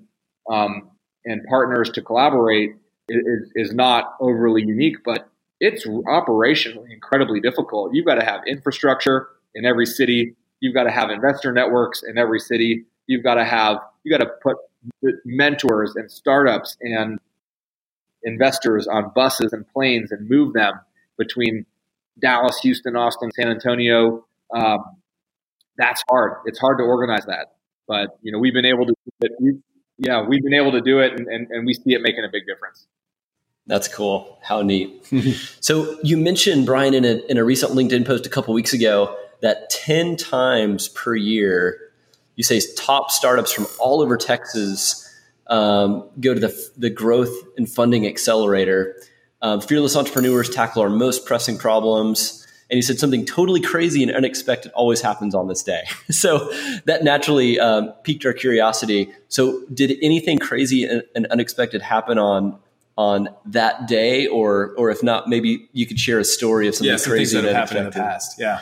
um, 0.50 0.90
and 1.24 1.40
partners 1.48 1.88
to 1.90 2.02
collaborate 2.02 2.72
is, 3.08 3.50
is 3.54 3.74
not 3.74 4.14
overly 4.20 4.62
unique, 4.62 4.96
but 5.04 5.28
it's 5.60 5.86
operationally 5.86 6.92
incredibly 6.92 7.40
difficult. 7.40 7.94
You've 7.94 8.06
got 8.06 8.16
to 8.16 8.24
have 8.24 8.40
infrastructure 8.46 9.28
in 9.54 9.64
every 9.64 9.86
city. 9.86 10.34
You've 10.60 10.74
got 10.74 10.84
to 10.84 10.90
have 10.90 11.10
investor 11.10 11.52
networks 11.52 12.02
in 12.02 12.18
every 12.18 12.40
city. 12.40 12.84
You've 13.06 13.22
got 13.22 13.34
to 13.34 13.44
have 13.44 13.78
you 14.02 14.16
got 14.16 14.24
to 14.24 14.30
put 14.42 14.56
mentors 15.24 15.94
and 15.96 16.10
startups 16.10 16.76
and 16.80 17.18
investors 18.22 18.86
on 18.86 19.12
buses 19.14 19.52
and 19.52 19.66
planes 19.68 20.12
and 20.12 20.28
move 20.28 20.52
them 20.54 20.74
between 21.18 21.66
Dallas, 22.20 22.58
Houston, 22.62 22.96
Austin, 22.96 23.30
San 23.32 23.48
Antonio. 23.48 24.26
Um, 24.54 24.84
that's 25.76 26.02
hard. 26.08 26.38
It's 26.46 26.58
hard 26.58 26.78
to 26.78 26.84
organize 26.84 27.26
that, 27.26 27.54
but 27.88 28.18
you 28.22 28.32
know 28.32 28.38
we've 28.38 28.54
been 28.54 28.64
able 28.64 28.86
to. 28.86 28.94
We, 29.40 29.58
yeah, 29.98 30.22
we've 30.22 30.42
been 30.42 30.54
able 30.54 30.72
to 30.72 30.80
do 30.80 31.00
it, 31.00 31.12
and, 31.12 31.26
and, 31.28 31.50
and 31.50 31.66
we 31.66 31.74
see 31.74 31.94
it 31.94 32.02
making 32.02 32.24
a 32.24 32.28
big 32.30 32.46
difference. 32.46 32.87
That's 33.66 33.88
cool. 33.88 34.38
How 34.42 34.62
neat. 34.62 35.07
so 35.61 35.98
you 36.02 36.16
mentioned 36.16 36.66
Brian 36.66 36.94
in 36.94 37.04
a, 37.04 37.22
in 37.30 37.38
a 37.38 37.44
recent 37.44 37.72
LinkedIn 37.72 38.07
post 38.07 38.26
a 38.26 38.28
couple 38.28 38.52
weeks 38.52 38.72
ago 38.72 39.16
that 39.40 39.70
10 39.70 40.16
times 40.16 40.88
per 40.88 41.14
year, 41.14 41.78
you 42.37 42.44
say 42.44 42.61
top 42.76 43.11
startups 43.11 43.52
from 43.52 43.66
all 43.78 44.02
over 44.02 44.16
Texas 44.16 45.00
um, 45.46 46.09
go 46.20 46.35
to 46.35 46.40
the, 46.40 46.70
the 46.76 46.90
growth 46.90 47.35
and 47.57 47.68
funding 47.68 48.07
accelerator. 48.07 48.96
Um, 49.42 49.61
fearless 49.61 49.96
entrepreneurs 49.96 50.48
tackle 50.50 50.83
our 50.83 50.90
most 50.90 51.26
pressing 51.26 51.59
problems. 51.59 52.43
And 52.74 52.78
he 52.78 52.82
said 52.82 52.98
something 52.98 53.24
totally 53.24 53.60
crazy 53.60 54.02
and 54.02 54.10
unexpected 54.10 54.72
always 54.72 55.00
happens 55.00 55.32
on 55.32 55.46
this 55.46 55.62
day. 55.62 55.84
so 56.10 56.50
that 56.87 57.04
naturally 57.04 57.60
um, 57.60 57.92
piqued 58.02 58.26
our 58.26 58.32
curiosity. 58.32 59.12
So, 59.28 59.64
did 59.72 59.96
anything 60.02 60.40
crazy 60.40 60.82
and, 60.82 61.04
and 61.14 61.26
unexpected 61.26 61.82
happen 61.82 62.18
on 62.18 62.58
on 62.98 63.28
that 63.46 63.87
day, 63.87 64.26
or 64.26 64.74
or 64.76 64.90
if 64.90 65.04
not, 65.04 65.28
maybe 65.28 65.68
you 65.72 65.87
could 65.87 66.00
share 66.00 66.18
a 66.18 66.24
story 66.24 66.66
of 66.66 66.74
something 66.74 66.90
yeah, 66.90 66.96
some 66.96 67.12
crazy 67.12 67.40
that 67.40 67.54
happened 67.54 67.78
in 67.78 67.84
the 67.84 67.92
past. 67.92 68.40
Yeah. 68.40 68.60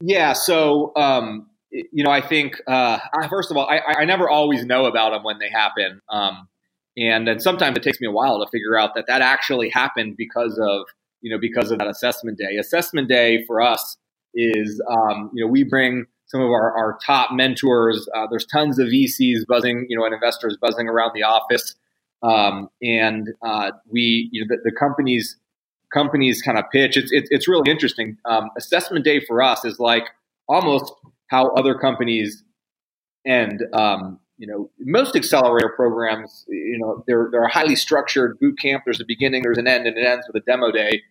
Yeah. 0.00 0.32
So, 0.32 0.90
um, 0.96 1.48
you 1.70 2.02
know, 2.02 2.10
I 2.10 2.22
think 2.22 2.60
uh, 2.66 2.98
first 3.28 3.52
of 3.52 3.56
all, 3.56 3.68
I, 3.70 3.80
I 4.00 4.04
never 4.06 4.28
always 4.28 4.64
know 4.64 4.86
about 4.86 5.10
them 5.10 5.22
when 5.22 5.38
they 5.38 5.50
happen, 5.50 6.00
um, 6.08 6.48
and 6.96 7.28
then 7.28 7.38
sometimes 7.38 7.76
it 7.76 7.84
takes 7.84 8.00
me 8.00 8.08
a 8.08 8.10
while 8.10 8.44
to 8.44 8.50
figure 8.50 8.76
out 8.76 8.96
that 8.96 9.06
that 9.06 9.22
actually 9.22 9.68
happened 9.68 10.16
because 10.16 10.58
of 10.58 10.86
you 11.20 11.30
know 11.30 11.38
because 11.40 11.70
of 11.70 11.78
that 11.78 11.88
assessment 11.88 12.38
day. 12.38 12.56
Assessment 12.58 13.08
day 13.08 13.44
for 13.46 13.60
us 13.60 13.96
is 14.34 14.82
um, 14.90 15.30
you 15.34 15.44
know 15.44 15.50
we 15.50 15.64
bring 15.64 16.06
some 16.26 16.40
of 16.40 16.50
our, 16.50 16.76
our 16.76 16.98
top 17.04 17.32
mentors. 17.32 18.08
Uh, 18.14 18.26
there's 18.30 18.46
tons 18.46 18.78
of 18.78 18.86
VCs 18.86 19.46
buzzing, 19.48 19.86
you 19.88 19.98
know, 19.98 20.04
and 20.04 20.14
investors 20.14 20.56
buzzing 20.60 20.88
around 20.88 21.10
the 21.14 21.24
office, 21.24 21.74
um, 22.22 22.68
and 22.82 23.28
uh, 23.44 23.72
we 23.90 24.28
you 24.32 24.44
know 24.44 24.54
the, 24.54 24.70
the 24.70 24.76
companies 24.76 25.36
companies 25.92 26.40
kind 26.42 26.58
of 26.58 26.64
pitch. 26.72 26.96
It's 26.96 27.12
it's, 27.12 27.28
it's 27.30 27.48
really 27.48 27.70
interesting. 27.70 28.16
Um, 28.24 28.50
assessment 28.56 29.04
day 29.04 29.20
for 29.20 29.42
us 29.42 29.64
is 29.64 29.78
like 29.78 30.04
almost 30.48 30.92
how 31.28 31.48
other 31.50 31.74
companies 31.74 32.42
end. 33.26 33.62
Um, 33.72 34.20
you 34.40 34.46
know, 34.46 34.70
most 34.78 35.14
accelerator 35.14 35.68
programs, 35.68 36.46
you 36.48 36.78
know, 36.78 37.04
they're 37.06 37.28
they're 37.30 37.44
a 37.44 37.52
highly 37.52 37.76
structured 37.76 38.38
boot 38.40 38.58
camp. 38.58 38.84
There's 38.86 39.00
a 39.00 39.04
beginning, 39.06 39.42
there's 39.42 39.58
an 39.58 39.68
end, 39.68 39.86
and 39.86 39.98
it 39.98 40.04
ends 40.04 40.26
with 40.26 40.42
a 40.42 40.44
demo 40.46 40.72
day. 40.72 41.02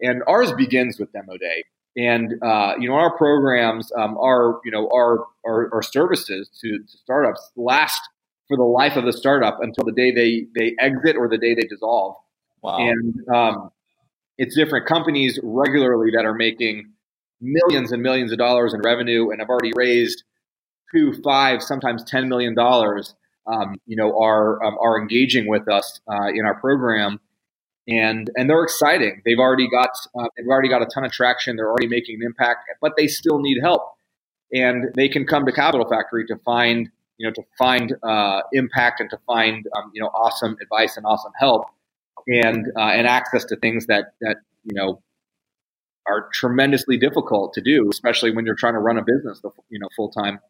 And 0.00 0.24
ours 0.26 0.52
begins 0.52 0.98
with 0.98 1.12
demo 1.12 1.36
day. 1.36 1.64
And 1.96 2.42
uh, 2.42 2.74
you 2.80 2.88
know, 2.88 2.96
our 2.96 3.16
programs, 3.16 3.92
um, 3.96 4.18
our 4.18 4.60
you 4.64 4.72
know, 4.72 4.90
our, 4.92 5.26
our, 5.46 5.72
our 5.72 5.82
services 5.82 6.50
to, 6.60 6.78
to 6.78 6.98
startups 6.98 7.52
last 7.54 8.00
for 8.48 8.56
the 8.56 8.64
life 8.64 8.96
of 8.96 9.04
the 9.04 9.12
startup 9.12 9.58
until 9.62 9.84
the 9.84 9.92
day 9.92 10.12
they 10.12 10.46
they 10.58 10.74
exit 10.80 11.16
or 11.16 11.28
the 11.28 11.38
day 11.38 11.54
they 11.54 11.68
dissolve. 11.68 12.16
Wow. 12.62 12.78
And 12.78 13.28
um, 13.32 13.70
it's 14.38 14.56
different 14.56 14.86
companies 14.86 15.38
regularly 15.40 16.10
that 16.16 16.24
are 16.24 16.34
making 16.34 16.90
millions 17.40 17.92
and 17.92 18.02
millions 18.02 18.32
of 18.32 18.38
dollars 18.38 18.74
in 18.74 18.80
revenue 18.80 19.30
and 19.30 19.38
have 19.40 19.48
already 19.48 19.70
raised 19.76 20.24
two, 20.92 21.12
five, 21.22 21.62
sometimes 21.62 22.04
ten 22.04 22.28
million 22.28 22.54
dollars. 22.54 23.14
Um, 23.46 23.76
you 23.86 23.96
know, 23.96 24.18
are 24.20 24.62
um, 24.62 24.76
are 24.80 25.00
engaging 25.00 25.48
with 25.48 25.68
us 25.68 26.00
uh, 26.06 26.28
in 26.34 26.44
our 26.44 26.58
program, 26.60 27.20
and 27.88 28.30
and 28.36 28.48
they're 28.48 28.62
exciting. 28.62 29.22
They've 29.24 29.38
already 29.38 29.68
got 29.68 29.90
uh, 30.18 30.28
they've 30.36 30.46
already 30.46 30.68
got 30.68 30.82
a 30.82 30.86
ton 30.86 31.04
of 31.04 31.12
traction. 31.12 31.56
They're 31.56 31.70
already 31.70 31.88
making 31.88 32.16
an 32.16 32.26
impact, 32.26 32.68
but 32.80 32.92
they 32.96 33.06
still 33.06 33.40
need 33.40 33.58
help, 33.60 33.82
and 34.52 34.92
they 34.94 35.08
can 35.08 35.26
come 35.26 35.46
to 35.46 35.52
Capital 35.52 35.88
Factory 35.88 36.26
to 36.26 36.36
find 36.44 36.90
you 37.18 37.26
know 37.26 37.32
to 37.32 37.42
find 37.58 37.94
uh, 38.02 38.42
impact 38.52 39.00
and 39.00 39.10
to 39.10 39.18
find 39.26 39.66
um, 39.76 39.90
you 39.94 40.02
know 40.02 40.08
awesome 40.08 40.56
advice 40.62 40.96
and 40.96 41.06
awesome 41.06 41.32
help 41.38 41.66
and 42.26 42.66
uh, 42.76 42.80
and 42.80 43.06
access 43.06 43.44
to 43.46 43.56
things 43.56 43.86
that 43.86 44.14
that 44.20 44.36
you 44.64 44.74
know 44.74 45.02
are 46.06 46.28
tremendously 46.32 46.96
difficult 46.96 47.52
to 47.54 47.60
do, 47.60 47.88
especially 47.90 48.32
when 48.32 48.46
you're 48.46 48.56
trying 48.56 48.72
to 48.72 48.80
run 48.80 48.98
a 48.98 49.02
business, 49.02 49.40
you 49.68 49.78
know, 49.78 49.88
full 49.94 50.10
time. 50.10 50.40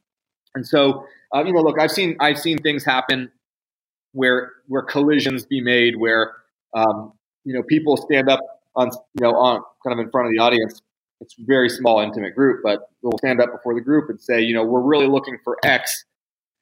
And 0.55 0.67
so, 0.67 1.07
uh, 1.35 1.45
you 1.45 1.53
know, 1.53 1.61
look, 1.61 1.79
I've 1.79 1.91
seen 1.91 2.17
I've 2.21 2.39
seen 2.39 2.59
things 2.59 2.85
happen 2.85 3.31
where 4.13 4.53
where 4.67 4.83
collisions 4.83 5.47
be 5.47 5.61
made, 5.61 5.97
where 5.97 6.33
um, 6.75 7.13
you 7.45 7.55
know 7.55 7.63
people 7.63 7.97
stand 7.97 8.29
up 8.29 8.41
on 8.77 8.91
you 9.15 9.23
know 9.23 9.35
on 9.37 9.63
kind 9.85 9.99
of 9.99 10.05
in 10.05 10.11
front 10.11 10.27
of 10.27 10.33
the 10.33 10.39
audience. 10.39 10.83
It's 11.21 11.35
a 11.39 11.45
very 11.45 11.69
small, 11.69 12.01
intimate 12.01 12.35
group, 12.35 12.63
but 12.63 12.89
we'll 13.03 13.19
stand 13.19 13.43
up 13.43 13.53
before 13.53 13.75
the 13.75 13.83
group 13.83 14.09
and 14.09 14.19
say, 14.19 14.41
you 14.41 14.55
know, 14.55 14.65
we're 14.65 14.81
really 14.81 15.07
looking 15.07 15.37
for 15.45 15.59
X. 15.63 16.07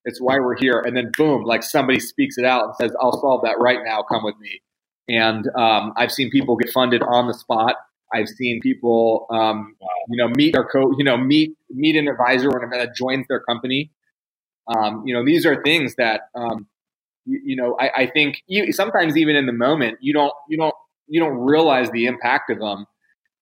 It's 0.04 0.20
why 0.20 0.40
we're 0.40 0.56
here. 0.56 0.80
And 0.80 0.96
then 0.96 1.12
boom, 1.16 1.44
like 1.44 1.62
somebody 1.62 2.00
speaks 2.00 2.38
it 2.38 2.44
out 2.44 2.64
and 2.64 2.74
says, 2.74 2.92
I'll 3.00 3.20
solve 3.20 3.42
that 3.44 3.60
right 3.60 3.78
now. 3.84 4.02
Come 4.02 4.24
with 4.24 4.34
me. 4.40 4.60
And 5.08 5.46
um, 5.54 5.92
I've 5.96 6.10
seen 6.10 6.30
people 6.30 6.56
get 6.56 6.70
funded 6.70 7.02
on 7.02 7.28
the 7.28 7.34
spot. 7.34 7.76
I've 8.12 8.28
seen 8.28 8.60
people, 8.60 9.26
um, 9.30 9.76
you 10.08 10.16
know, 10.16 10.28
meet 10.28 10.54
their 10.54 10.64
co, 10.64 10.92
you 10.96 11.04
know, 11.04 11.16
meet 11.16 11.52
meet 11.70 11.96
an 11.96 12.08
advisor 12.08 12.48
or 12.48 12.68
that 12.72 12.94
joins 12.94 13.26
their 13.28 13.40
company. 13.40 13.90
Um, 14.66 15.02
you 15.06 15.14
know, 15.14 15.24
these 15.24 15.46
are 15.46 15.62
things 15.62 15.94
that, 15.96 16.22
um, 16.34 16.66
you, 17.24 17.40
you, 17.44 17.56
know, 17.56 17.76
I, 17.80 18.02
I 18.02 18.06
think 18.06 18.42
you, 18.46 18.70
sometimes 18.72 19.16
even 19.16 19.34
in 19.34 19.46
the 19.46 19.52
moment, 19.52 19.98
you 20.00 20.12
don't, 20.12 20.32
you 20.48 20.58
don't, 20.58 20.74
you 21.06 21.20
don't 21.20 21.38
realize 21.38 21.90
the 21.90 22.06
impact 22.06 22.50
of 22.50 22.58
them, 22.58 22.86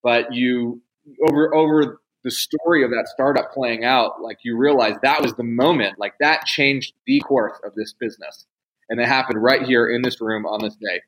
but 0.02 0.32
you 0.32 0.80
over 1.28 1.54
over 1.54 2.00
the 2.24 2.30
story 2.30 2.84
of 2.84 2.90
that 2.90 3.08
startup 3.08 3.52
playing 3.52 3.84
out, 3.84 4.20
like 4.20 4.38
you 4.44 4.56
realize 4.56 4.94
that 5.02 5.22
was 5.22 5.34
the 5.34 5.44
moment, 5.44 5.98
like 5.98 6.14
that 6.20 6.44
changed 6.44 6.92
the 7.06 7.20
course 7.20 7.58
of 7.64 7.74
this 7.74 7.92
business, 7.92 8.46
and 8.88 9.00
it 9.00 9.06
happened 9.06 9.42
right 9.42 9.62
here 9.62 9.88
in 9.88 10.02
this 10.02 10.20
room 10.20 10.46
on 10.46 10.60
this 10.62 10.76
day 10.76 11.00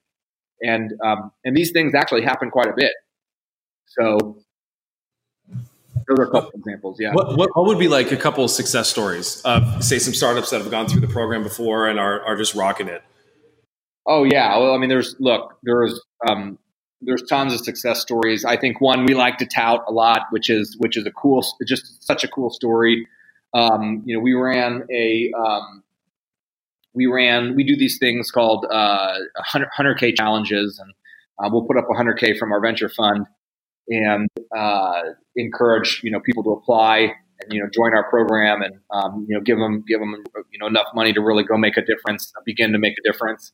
and 0.62 0.92
um, 1.04 1.32
and 1.44 1.56
these 1.56 1.70
things 1.70 1.94
actually 1.94 2.22
happen 2.22 2.50
quite 2.50 2.68
a 2.68 2.74
bit. 2.76 2.92
So 3.88 4.38
those 6.08 6.18
are 6.18 6.22
a 6.24 6.30
couple 6.30 6.50
examples. 6.54 6.96
Yeah. 7.00 7.12
What, 7.12 7.36
what, 7.36 7.50
what, 7.54 7.66
would 7.66 7.78
be 7.78 7.88
like 7.88 8.12
a 8.12 8.16
couple 8.16 8.44
of 8.44 8.50
success 8.50 8.88
stories 8.88 9.40
of 9.42 9.82
say 9.84 9.98
some 9.98 10.14
startups 10.14 10.50
that 10.50 10.60
have 10.60 10.70
gone 10.70 10.88
through 10.88 11.00
the 11.00 11.08
program 11.08 11.42
before 11.42 11.88
and 11.88 11.98
are 11.98 12.20
are 12.22 12.36
just 12.36 12.54
rocking 12.54 12.88
it? 12.88 13.02
Oh 14.06 14.24
yeah. 14.24 14.56
Well, 14.58 14.74
I 14.74 14.78
mean, 14.78 14.88
there's 14.88 15.16
look, 15.18 15.58
there's 15.62 16.00
um, 16.28 16.58
there's 17.00 17.22
tons 17.22 17.52
of 17.52 17.60
success 17.60 18.00
stories. 18.00 18.44
I 18.44 18.56
think 18.56 18.80
one 18.80 19.04
we 19.04 19.14
like 19.14 19.38
to 19.38 19.46
tout 19.46 19.84
a 19.86 19.92
lot, 19.92 20.22
which 20.30 20.50
is 20.50 20.76
which 20.78 20.96
is 20.96 21.06
a 21.06 21.12
cool, 21.12 21.44
just 21.66 22.04
such 22.04 22.24
a 22.24 22.28
cool 22.28 22.50
story. 22.50 23.06
Um, 23.54 24.02
you 24.04 24.16
know, 24.16 24.20
we 24.20 24.34
ran 24.34 24.86
a 24.92 25.30
um, 25.38 25.82
we 26.94 27.06
ran 27.06 27.54
we 27.54 27.64
do 27.64 27.76
these 27.76 27.98
things 27.98 28.30
called 28.30 28.66
uh, 28.70 29.18
100, 29.54 29.98
k 29.98 30.12
challenges 30.12 30.78
and 30.78 30.92
uh, 31.38 31.48
we'll 31.52 31.64
put 31.64 31.76
up 31.76 31.86
100k 31.88 32.36
from 32.36 32.50
our 32.50 32.60
venture 32.60 32.88
fund 32.88 33.26
and 33.88 34.28
uh, 34.56 35.02
encourage 35.36 36.00
you 36.02 36.10
know 36.10 36.20
people 36.20 36.42
to 36.44 36.50
apply 36.50 37.12
and 37.40 37.52
you 37.52 37.60
know 37.60 37.68
join 37.74 37.94
our 37.94 38.08
program 38.08 38.62
and 38.62 38.74
um, 38.90 39.26
you 39.28 39.36
know 39.36 39.42
give 39.42 39.58
them 39.58 39.84
give 39.86 40.00
them 40.00 40.24
you 40.50 40.58
know 40.58 40.66
enough 40.66 40.88
money 40.94 41.12
to 41.12 41.20
really 41.20 41.42
go 41.42 41.56
make 41.56 41.76
a 41.76 41.82
difference 41.82 42.32
begin 42.44 42.72
to 42.72 42.78
make 42.78 42.94
a 42.98 43.12
difference 43.12 43.52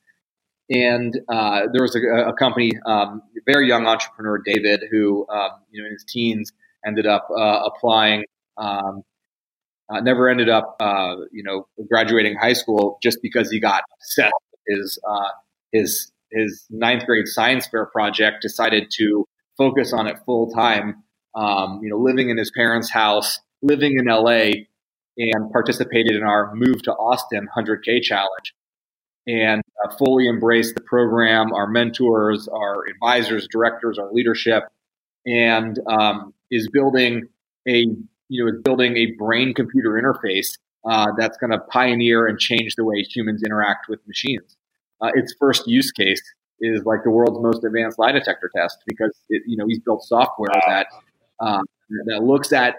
and 0.70 1.20
uh, 1.28 1.62
there 1.72 1.82
was 1.82 1.94
a, 1.94 2.00
a 2.28 2.32
company 2.32 2.70
um, 2.86 3.22
very 3.46 3.68
young 3.68 3.86
entrepreneur 3.86 4.40
david 4.44 4.82
who 4.90 5.26
um, 5.28 5.50
you 5.70 5.82
know 5.82 5.86
in 5.86 5.92
his 5.92 6.04
teens 6.08 6.52
ended 6.86 7.06
up 7.06 7.28
uh, 7.36 7.60
applying 7.66 8.24
um, 8.56 9.02
uh, 9.90 10.00
never 10.00 10.28
ended 10.28 10.48
up, 10.48 10.76
uh, 10.80 11.16
you 11.30 11.42
know, 11.42 11.66
graduating 11.88 12.36
high 12.36 12.52
school 12.52 12.98
just 13.02 13.18
because 13.22 13.50
he 13.50 13.60
got 13.60 13.82
obsessed 14.00 14.32
his 14.66 14.98
uh, 15.06 15.28
his 15.72 16.10
his 16.32 16.66
ninth 16.70 17.04
grade 17.06 17.28
science 17.28 17.66
fair 17.66 17.86
project. 17.86 18.40
Decided 18.40 18.90
to 18.98 19.26
focus 19.56 19.92
on 19.92 20.06
it 20.06 20.16
full 20.24 20.50
time. 20.50 21.02
Um, 21.34 21.80
you 21.82 21.90
know, 21.90 21.98
living 21.98 22.30
in 22.30 22.38
his 22.38 22.50
parents' 22.52 22.90
house, 22.90 23.40
living 23.60 23.98
in 23.98 24.06
LA, 24.06 24.50
and 25.16 25.50
participated 25.52 26.14
in 26.14 26.22
our 26.22 26.54
move 26.54 26.82
to 26.82 26.92
Austin 26.92 27.48
100K 27.56 28.02
challenge, 28.02 28.54
and 29.26 29.62
uh, 29.84 29.94
fully 29.96 30.28
embraced 30.28 30.74
the 30.76 30.80
program. 30.82 31.52
Our 31.52 31.66
mentors, 31.66 32.48
our 32.48 32.86
advisors, 32.88 33.48
directors, 33.50 33.98
our 33.98 34.12
leadership, 34.12 34.64
and 35.26 35.78
um, 35.88 36.34
is 36.50 36.68
building 36.68 37.24
a 37.66 37.86
you 38.28 38.44
know, 38.44 38.52
is 38.52 38.62
building 38.62 38.96
a 38.96 39.12
brain 39.12 39.54
computer 39.54 39.90
interface 39.90 40.56
uh, 40.84 41.06
that's 41.18 41.36
going 41.38 41.50
to 41.50 41.58
pioneer 41.58 42.26
and 42.26 42.38
change 42.38 42.74
the 42.76 42.84
way 42.84 43.02
humans 43.02 43.42
interact 43.44 43.88
with 43.88 44.00
machines. 44.06 44.56
Uh, 45.00 45.10
its 45.14 45.34
first 45.38 45.66
use 45.66 45.90
case 45.90 46.22
is 46.60 46.84
like 46.84 47.00
the 47.04 47.10
world's 47.10 47.40
most 47.40 47.64
advanced 47.64 47.98
lie 47.98 48.12
detector 48.12 48.50
test 48.54 48.78
because 48.86 49.12
it, 49.28 49.42
you 49.46 49.56
know 49.56 49.66
he's 49.66 49.80
built 49.80 50.02
software 50.02 50.50
that 50.66 50.86
um, 51.40 51.64
that 52.06 52.22
looks 52.22 52.52
at 52.52 52.76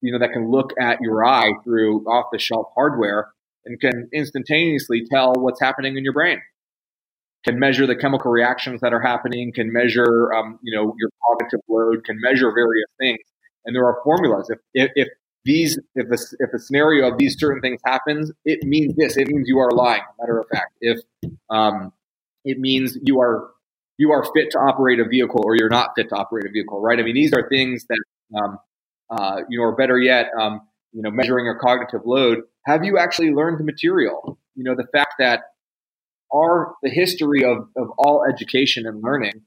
you 0.00 0.12
know 0.12 0.18
that 0.18 0.32
can 0.32 0.50
look 0.50 0.72
at 0.80 1.00
your 1.00 1.24
eye 1.24 1.52
through 1.64 2.04
off 2.06 2.26
the 2.32 2.38
shelf 2.38 2.66
hardware 2.74 3.32
and 3.64 3.80
can 3.80 4.08
instantaneously 4.12 5.06
tell 5.10 5.32
what's 5.34 5.60
happening 5.60 5.96
in 5.96 6.04
your 6.04 6.12
brain 6.12 6.40
can 7.44 7.58
measure 7.58 7.86
the 7.86 7.96
chemical 7.96 8.30
reactions 8.30 8.80
that 8.80 8.92
are 8.92 9.00
happening 9.00 9.52
can 9.52 9.72
measure 9.72 10.32
um, 10.32 10.58
you 10.62 10.74
know 10.76 10.94
your 10.98 11.10
cognitive 11.26 11.60
load 11.68 12.04
can 12.04 12.18
measure 12.20 12.52
various 12.52 12.88
things 12.98 13.20
and 13.64 13.74
there 13.74 13.86
are 13.86 14.00
formulas. 14.02 14.50
If, 14.50 14.58
if, 14.74 14.90
if 14.94 15.08
these, 15.44 15.78
if 15.94 16.06
a, 16.10 16.18
if 16.38 16.52
a 16.52 16.58
scenario 16.58 17.10
of 17.10 17.18
these 17.18 17.38
certain 17.38 17.60
things 17.60 17.80
happens, 17.84 18.32
it 18.44 18.62
means 18.64 18.94
this. 18.96 19.16
It 19.16 19.28
means 19.28 19.48
you 19.48 19.58
are 19.58 19.70
lying. 19.70 20.02
Matter 20.20 20.38
of 20.38 20.46
fact, 20.48 20.72
if 20.80 20.98
um, 21.50 21.92
it 22.44 22.58
means 22.58 22.98
you 23.02 23.20
are 23.20 23.50
you 23.98 24.12
are 24.12 24.24
fit 24.34 24.50
to 24.50 24.58
operate 24.58 24.98
a 25.00 25.04
vehicle 25.04 25.42
or 25.44 25.54
you're 25.54 25.68
not 25.68 25.90
fit 25.96 26.08
to 26.08 26.16
operate 26.16 26.46
a 26.46 26.50
vehicle, 26.50 26.80
right? 26.80 26.98
I 26.98 27.02
mean, 27.02 27.14
these 27.14 27.32
are 27.32 27.48
things 27.48 27.86
that 27.88 28.02
um, 28.36 28.58
uh, 29.10 29.42
you 29.48 29.58
know, 29.58 29.64
or 29.64 29.76
better 29.76 29.98
yet, 29.98 30.30
um, 30.38 30.62
you 30.92 31.02
know, 31.02 31.10
measuring 31.10 31.48
a 31.48 31.54
cognitive 31.58 32.02
load. 32.04 32.40
Have 32.66 32.84
you 32.84 32.98
actually 32.98 33.30
learned 33.30 33.58
the 33.58 33.64
material? 33.64 34.38
You 34.54 34.64
know, 34.64 34.74
the 34.74 34.86
fact 34.92 35.14
that 35.18 35.40
our 36.32 36.74
the 36.82 36.90
history 36.90 37.44
of 37.44 37.68
of 37.76 37.90
all 37.98 38.24
education 38.24 38.86
and 38.86 39.02
learning 39.02 39.42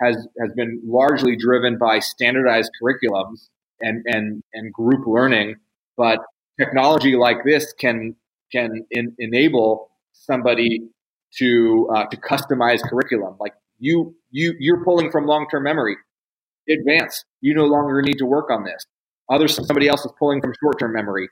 has 0.00 0.16
has 0.40 0.52
been 0.54 0.80
largely 0.84 1.36
driven 1.36 1.78
by 1.78 2.00
standardized 2.00 2.70
curriculums 2.82 3.48
and 3.80 4.02
and 4.06 4.42
and 4.52 4.72
group 4.72 5.06
learning. 5.06 5.56
But 5.96 6.20
technology 6.58 7.16
like 7.16 7.44
this 7.44 7.72
can 7.72 8.16
can 8.50 8.84
in, 8.90 9.14
enable 9.18 9.90
somebody 10.12 10.88
to 11.38 11.88
uh, 11.94 12.04
to 12.06 12.16
customize 12.16 12.80
curriculum. 12.82 13.36
Like 13.40 13.54
you 13.78 14.14
you 14.30 14.54
you're 14.58 14.84
pulling 14.84 15.10
from 15.10 15.26
long 15.26 15.46
term 15.50 15.64
memory. 15.64 15.96
Advance. 16.68 17.24
You 17.40 17.54
no 17.54 17.64
longer 17.64 18.00
need 18.02 18.18
to 18.18 18.26
work 18.26 18.50
on 18.50 18.64
this. 18.64 18.86
Others, 19.28 19.66
somebody 19.66 19.88
else 19.88 20.04
is 20.04 20.12
pulling 20.18 20.40
from 20.40 20.52
short-term 20.62 20.92
memory. 20.92 21.28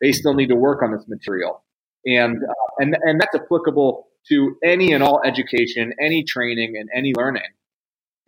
They 0.00 0.12
still 0.12 0.34
need 0.34 0.48
to 0.48 0.56
work 0.56 0.82
on 0.82 0.92
this 0.92 1.06
material, 1.08 1.64
and 2.04 2.36
uh, 2.36 2.54
and 2.78 2.96
and 3.02 3.20
that's 3.20 3.34
applicable 3.34 4.08
to 4.28 4.56
any 4.62 4.92
and 4.92 5.02
all 5.02 5.20
education, 5.24 5.92
any 6.00 6.24
training, 6.24 6.74
and 6.78 6.88
any 6.94 7.14
learning, 7.16 7.42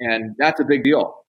and 0.00 0.34
that's 0.38 0.60
a 0.60 0.64
big 0.64 0.82
deal. 0.82 1.19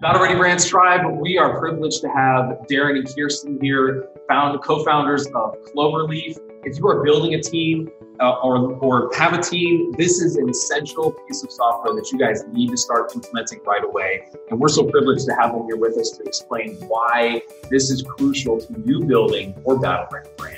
Battle 0.00 0.22
Ready 0.22 0.34
Brands 0.34 0.66
Tribe, 0.66 1.06
we 1.20 1.38
are 1.38 1.56
privileged 1.60 2.00
to 2.00 2.08
have 2.08 2.66
Darren 2.68 2.98
and 2.98 3.14
Kirsten 3.14 3.60
here, 3.62 4.08
found 4.28 4.60
co-founders 4.60 5.26
of 5.28 5.54
Cloverleaf. 5.72 6.36
If 6.64 6.78
you 6.78 6.88
are 6.88 7.04
building 7.04 7.34
a 7.34 7.40
team 7.40 7.88
uh, 8.18 8.40
or, 8.40 8.72
or 8.78 9.14
have 9.14 9.34
a 9.34 9.40
team, 9.40 9.92
this 9.92 10.20
is 10.20 10.34
an 10.34 10.48
essential 10.48 11.12
piece 11.12 11.44
of 11.44 11.52
software 11.52 11.94
that 11.94 12.10
you 12.10 12.18
guys 12.18 12.42
need 12.52 12.70
to 12.70 12.76
start 12.76 13.14
implementing 13.14 13.60
right 13.64 13.84
away. 13.84 14.26
And 14.50 14.58
we're 14.58 14.68
so 14.68 14.82
privileged 14.82 15.26
to 15.26 15.34
have 15.36 15.52
them 15.52 15.64
here 15.66 15.76
with 15.76 15.96
us 15.96 16.10
to 16.18 16.24
explain 16.24 16.74
why 16.88 17.42
this 17.70 17.88
is 17.88 18.02
crucial 18.02 18.60
to 18.60 18.82
you 18.84 19.04
building 19.04 19.54
or 19.62 19.78
Ready 19.78 20.10
brand. 20.36 20.53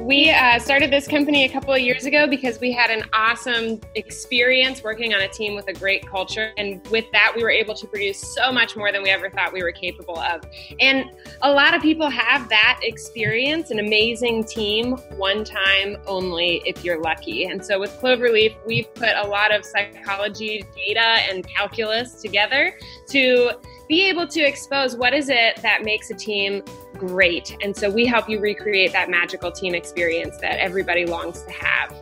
We 0.00 0.30
uh, 0.30 0.58
started 0.58 0.90
this 0.90 1.06
company 1.06 1.44
a 1.44 1.48
couple 1.50 1.74
of 1.74 1.80
years 1.80 2.06
ago 2.06 2.26
because 2.26 2.58
we 2.58 2.72
had 2.72 2.88
an 2.88 3.04
awesome 3.12 3.78
experience 3.94 4.82
working 4.82 5.12
on 5.12 5.20
a 5.20 5.28
team 5.28 5.54
with 5.54 5.68
a 5.68 5.74
great 5.74 6.08
culture. 6.08 6.54
And 6.56 6.86
with 6.88 7.04
that, 7.12 7.34
we 7.36 7.42
were 7.42 7.50
able 7.50 7.74
to 7.74 7.86
produce 7.86 8.18
so 8.34 8.50
much 8.50 8.76
more 8.76 8.92
than 8.92 9.02
we 9.02 9.10
ever 9.10 9.28
thought 9.28 9.52
we 9.52 9.62
were 9.62 9.72
capable 9.72 10.18
of. 10.18 10.42
And 10.80 11.04
a 11.42 11.52
lot 11.52 11.74
of 11.74 11.82
people 11.82 12.08
have 12.08 12.48
that 12.48 12.80
experience 12.82 13.70
an 13.70 13.78
amazing 13.78 14.44
team 14.44 14.92
one 15.18 15.44
time 15.44 15.98
only 16.06 16.62
if 16.64 16.82
you're 16.82 17.00
lucky. 17.02 17.44
And 17.44 17.62
so 17.62 17.78
with 17.78 17.90
Cloverleaf, 18.00 18.56
we've 18.66 18.92
put 18.94 19.14
a 19.16 19.26
lot 19.26 19.54
of 19.54 19.66
psychology 19.66 20.64
data 20.74 21.18
and 21.28 21.46
calculus 21.46 22.22
together 22.22 22.72
to 23.10 23.52
be 23.90 24.08
able 24.08 24.24
to 24.24 24.40
expose 24.40 24.94
what 24.94 25.12
is 25.12 25.28
it 25.28 25.56
that 25.62 25.82
makes 25.82 26.10
a 26.10 26.14
team 26.14 26.62
great. 26.96 27.56
And 27.60 27.76
so 27.76 27.90
we 27.90 28.06
help 28.06 28.28
you 28.28 28.38
recreate 28.38 28.92
that 28.92 29.10
magical 29.10 29.50
team 29.50 29.74
experience 29.74 30.36
that 30.36 30.60
everybody 30.60 31.06
longs 31.06 31.42
to 31.42 31.50
have. 31.50 31.92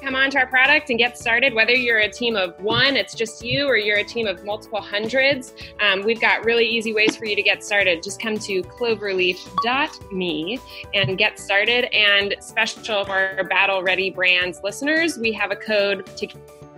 Come 0.00 0.14
on 0.14 0.30
to 0.30 0.38
our 0.38 0.46
product 0.46 0.88
and 0.88 0.98
get 0.98 1.18
started. 1.18 1.52
Whether 1.52 1.74
you're 1.74 1.98
a 1.98 2.08
team 2.08 2.34
of 2.34 2.58
one, 2.62 2.96
it's 2.96 3.14
just 3.14 3.44
you, 3.44 3.66
or 3.66 3.76
you're 3.76 3.98
a 3.98 4.04
team 4.04 4.26
of 4.26 4.42
multiple 4.42 4.80
hundreds, 4.80 5.52
um, 5.82 6.00
we've 6.02 6.20
got 6.20 6.46
really 6.46 6.64
easy 6.64 6.94
ways 6.94 7.14
for 7.14 7.26
you 7.26 7.36
to 7.36 7.42
get 7.42 7.62
started. 7.62 8.02
Just 8.02 8.22
come 8.22 8.38
to 8.38 8.62
cloverleaf.me 8.62 10.60
and 10.94 11.18
get 11.18 11.38
started. 11.38 11.94
And 11.94 12.36
special 12.40 13.04
for 13.04 13.12
our 13.36 13.44
Battle 13.44 13.82
Ready 13.82 14.08
Brands 14.10 14.60
listeners, 14.64 15.18
we 15.18 15.32
have 15.32 15.50
a 15.50 15.56
code 15.56 16.06
to 16.16 16.26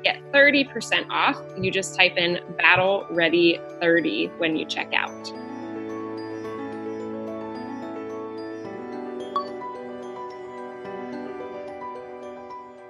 get 0.03 0.21
30% 0.33 1.09
off. 1.11 1.41
You 1.59 1.71
just 1.71 1.95
type 1.95 2.17
in 2.17 2.41
Battle 2.57 3.07
Ready 3.11 3.61
30 3.81 4.29
when 4.39 4.57
you 4.57 4.65
check 4.65 4.93
out. 4.95 5.33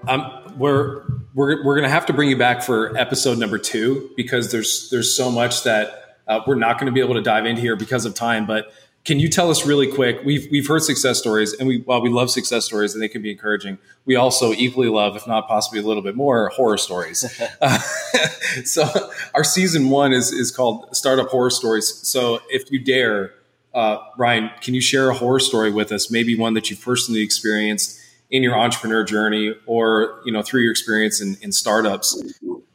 Um, 0.08 0.56
we're 0.58 1.04
we're 1.34 1.64
we're 1.64 1.76
gonna 1.76 1.88
have 1.88 2.06
to 2.06 2.12
bring 2.12 2.28
you 2.30 2.36
back 2.36 2.62
for 2.62 2.96
episode 2.96 3.38
number 3.38 3.58
two 3.58 4.10
because 4.16 4.50
there's 4.50 4.88
there's 4.90 5.14
so 5.14 5.30
much 5.30 5.62
that 5.62 6.00
uh, 6.30 6.40
we're 6.46 6.54
not 6.54 6.78
going 6.78 6.86
to 6.86 6.92
be 6.92 7.00
able 7.00 7.14
to 7.14 7.20
dive 7.20 7.44
into 7.44 7.60
here 7.60 7.76
because 7.76 8.06
of 8.06 8.14
time. 8.14 8.46
But 8.46 8.72
can 9.04 9.18
you 9.18 9.28
tell 9.28 9.50
us 9.50 9.64
really 9.64 9.90
quick? 9.90 10.20
We've 10.24 10.46
we've 10.50 10.66
heard 10.66 10.82
success 10.82 11.18
stories, 11.18 11.54
and 11.54 11.66
we 11.66 11.78
while 11.78 12.02
we 12.02 12.10
love 12.10 12.30
success 12.30 12.66
stories 12.66 12.92
and 12.92 13.02
they 13.02 13.08
can 13.08 13.22
be 13.22 13.30
encouraging, 13.30 13.78
we 14.04 14.16
also 14.16 14.52
equally 14.52 14.88
love, 14.88 15.16
if 15.16 15.26
not 15.26 15.48
possibly 15.48 15.80
a 15.80 15.82
little 15.82 16.02
bit 16.02 16.16
more, 16.16 16.50
horror 16.50 16.76
stories. 16.76 17.24
uh, 17.60 17.78
so 18.64 18.86
our 19.34 19.44
season 19.44 19.88
one 19.88 20.12
is 20.12 20.32
is 20.32 20.50
called 20.50 20.94
Startup 20.94 21.28
Horror 21.28 21.50
Stories. 21.50 21.88
So 22.06 22.40
if 22.50 22.70
you 22.70 22.78
dare, 22.78 23.32
uh, 23.72 23.98
Ryan, 24.18 24.50
can 24.60 24.74
you 24.74 24.82
share 24.82 25.08
a 25.08 25.14
horror 25.14 25.40
story 25.40 25.70
with 25.70 25.92
us? 25.92 26.10
Maybe 26.10 26.36
one 26.36 26.52
that 26.54 26.70
you 26.70 26.76
personally 26.76 27.22
experienced 27.22 27.98
in 28.30 28.42
your 28.42 28.56
entrepreneur 28.56 29.02
journey 29.02 29.54
or 29.66 30.20
you 30.24 30.32
know 30.32 30.42
through 30.42 30.62
your 30.62 30.70
experience 30.70 31.20
in, 31.20 31.36
in 31.40 31.52
startups 31.52 32.22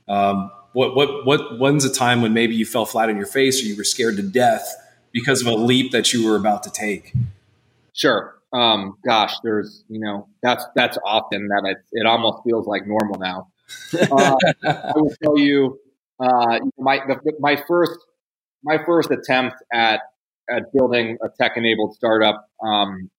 um, 0.07 0.51
what 0.73 0.95
what 0.95 1.25
what 1.25 1.59
when's 1.59 1.85
a 1.85 1.93
time 1.93 2.21
when 2.21 2.33
maybe 2.33 2.55
you 2.55 2.65
fell 2.65 2.85
flat 2.85 3.09
on 3.09 3.17
your 3.17 3.25
face 3.25 3.63
or 3.63 3.65
you 3.65 3.77
were 3.77 3.83
scared 3.83 4.17
to 4.17 4.23
death 4.23 4.67
because 5.15 5.41
of 5.41 5.47
a 5.47 5.55
leap 5.55 5.91
that 5.93 6.13
you 6.13 6.27
were 6.27 6.35
about 6.35 6.61
to 6.63 6.69
take. 6.69 7.13
Sure. 7.93 8.35
Um, 8.53 8.97
gosh 9.05 9.33
there's 9.43 9.83
you 9.89 9.99
know 9.99 10.27
that's 10.41 10.63
that's 10.75 10.97
often 11.03 11.47
that 11.47 11.63
it, 11.65 11.77
it 11.91 12.05
almost 12.05 12.43
feels 12.43 12.67
like 12.67 12.85
normal 12.85 13.17
now. 13.19 13.47
Uh, 13.93 14.35
i 14.63 14.93
will 14.95 15.13
tell 15.21 15.37
you 15.37 15.79
uh, 16.19 16.59
my 16.77 16.99
the, 17.07 17.33
my 17.39 17.61
first 17.67 17.99
my 18.63 18.77
first 18.85 19.09
attempt 19.11 19.55
at 19.73 20.01
at 20.49 20.71
building 20.73 21.17
a 21.23 21.29
tech 21.29 21.53
enabled 21.57 21.95
startup 21.95 22.47
um, 22.63 23.09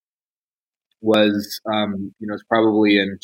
was, 1.01 1.61
um, 1.71 2.15
you 2.19 2.27
know, 2.27 2.35
it's 2.35 2.45
probably 2.45 2.99
in 2.99 3.19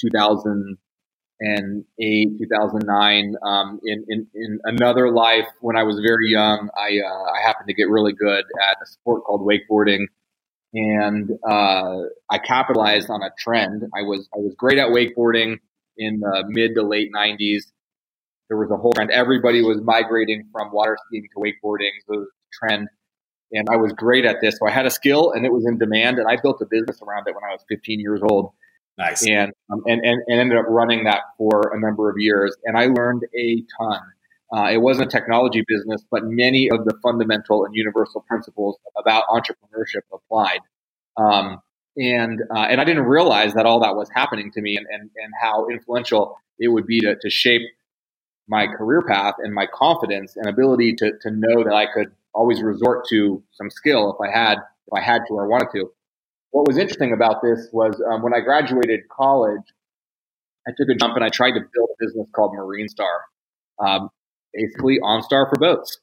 2008, 1.43 2.39
2009. 2.39 3.35
Um, 3.45 3.81
in, 3.85 4.05
in, 4.09 4.27
in 4.35 4.59
another 4.65 5.11
life, 5.11 5.47
when 5.61 5.77
I 5.77 5.83
was 5.83 6.01
very 6.01 6.31
young, 6.31 6.69
I, 6.77 6.99
uh, 7.05 7.33
I 7.33 7.47
happened 7.47 7.69
to 7.69 7.75
get 7.75 7.89
really 7.89 8.13
good 8.13 8.45
at 8.61 8.77
a 8.83 8.87
sport 8.87 9.25
called 9.25 9.47
wakeboarding. 9.47 10.07
And 10.75 11.31
uh, 11.47 12.05
I 12.31 12.39
capitalized 12.39 13.11
on 13.11 13.23
a 13.23 13.31
trend. 13.39 13.83
I 13.95 14.03
was 14.03 14.27
I 14.35 14.39
was 14.39 14.55
great 14.57 14.79
at 14.79 14.89
wakeboarding 14.89 15.59
in 15.99 16.21
the 16.21 16.45
mid 16.49 16.75
to 16.77 16.83
late 16.83 17.11
90s. 17.15 17.65
There 18.49 18.57
was 18.57 18.71
a 18.71 18.77
whole 18.77 18.93
trend. 18.93 19.11
Everybody 19.11 19.63
was 19.63 19.81
migrating 19.83 20.49
from 20.51 20.73
water 20.73 20.97
skiing 21.07 21.29
to 21.35 21.41
wakeboarding. 21.41 21.91
So 22.07 22.15
it 22.15 22.19
was 22.19 22.29
a 22.29 22.67
trend 22.67 22.89
and 23.53 23.69
I 23.71 23.77
was 23.77 23.93
great 23.93 24.25
at 24.25 24.37
this. 24.41 24.57
So 24.59 24.67
I 24.67 24.71
had 24.71 24.87
a 24.87 24.91
skill, 24.91 25.33
and 25.33 25.45
it 25.45 25.53
was 25.53 25.67
in 25.67 25.79
demand, 25.79 26.19
and 26.19 26.27
I 26.27 26.37
built 26.41 26.61
a 26.63 26.67
business 26.67 27.01
around 27.03 27.29
it 27.29 27.35
when 27.35 27.45
I 27.45 27.53
was 27.53 27.63
15 27.69 28.01
years 28.01 28.21
old. 28.23 28.53
Nice. 29.03 29.27
And 29.27 29.53
um, 29.71 29.83
and, 29.87 30.01
and 30.05 30.23
and 30.29 30.41
ended 30.41 30.59
up 30.59 30.67
running 30.69 31.05
that 31.05 31.21
for 31.37 31.75
a 31.75 31.81
number 31.81 32.09
of 32.09 32.19
years, 32.19 32.57
and 32.65 32.77
I 32.77 32.87
learned 32.87 33.25
a 33.37 33.65
ton. 33.79 34.01
Uh, 34.55 34.69
it 34.71 34.77
wasn't 34.77 35.09
a 35.09 35.11
technology 35.11 35.65
business, 35.67 36.05
but 36.11 36.25
many 36.25 36.71
of 36.71 36.85
the 36.85 36.95
fundamental 37.03 37.65
and 37.65 37.75
universal 37.75 38.23
principles 38.29 38.77
about 38.97 39.25
entrepreneurship 39.29 40.03
applied. 40.13 40.61
Um, 41.17 41.63
and 41.97 42.43
uh, 42.55 42.67
and 42.71 42.81
I 42.81 42.85
didn't 42.85 43.05
realize 43.05 43.55
that 43.55 43.67
all 43.67 43.81
that 43.81 43.97
was 43.97 44.09
happening 44.15 44.53
to 44.53 44.61
me, 44.61 44.77
and 44.77 44.87
and, 44.91 45.03
and 45.03 45.33
how 45.41 45.69
influential 45.69 46.37
it 46.59 46.69
would 46.69 46.87
be 46.87 47.01
to, 47.01 47.17
to 47.17 47.31
shape 47.31 47.63
my 48.49 48.67
career 48.67 49.03
path 49.03 49.35
and 49.39 49.53
my 49.53 49.67
confidence 49.67 50.37
and 50.37 50.47
ability 50.47 50.95
to 50.95 51.13
to 51.23 51.31
know 51.31 51.65
that 51.65 51.75
I 51.75 51.87
could 51.93 52.13
always 52.35 52.63
resort 52.63 53.07
to 53.09 53.43
some 53.53 53.69
skill 53.69 54.13
if 54.13 54.21
I 54.21 54.31
had 54.33 54.59
if 54.59 54.93
I 54.95 55.01
had 55.01 55.23
to 55.29 55.35
or 55.35 55.49
wanted 55.49 55.69
to. 55.73 55.91
What 56.53 56.67
was 56.67 56.77
interesting 56.77 57.13
about 57.13 57.43
this 57.43 57.69
was 57.73 58.01
um, 58.11 58.23
when 58.23 58.35
I 58.35 58.41
graduated 58.41 59.01
college, 59.09 59.63
I 60.67 60.71
took 60.77 60.89
a 60.89 60.95
jump 60.95 61.17
and 61.17 61.25
I 61.25 61.29
tried 61.29 61.53
to 61.53 61.61
build 61.61 61.89
a 61.91 62.05
business 62.05 62.29
called 62.35 62.55
Marine 62.55 62.89
Star, 62.89 63.25
um, 63.85 64.11
basically 64.55 65.01
OnStar 65.01 65.49
for 65.49 65.59
boats. 65.59 65.99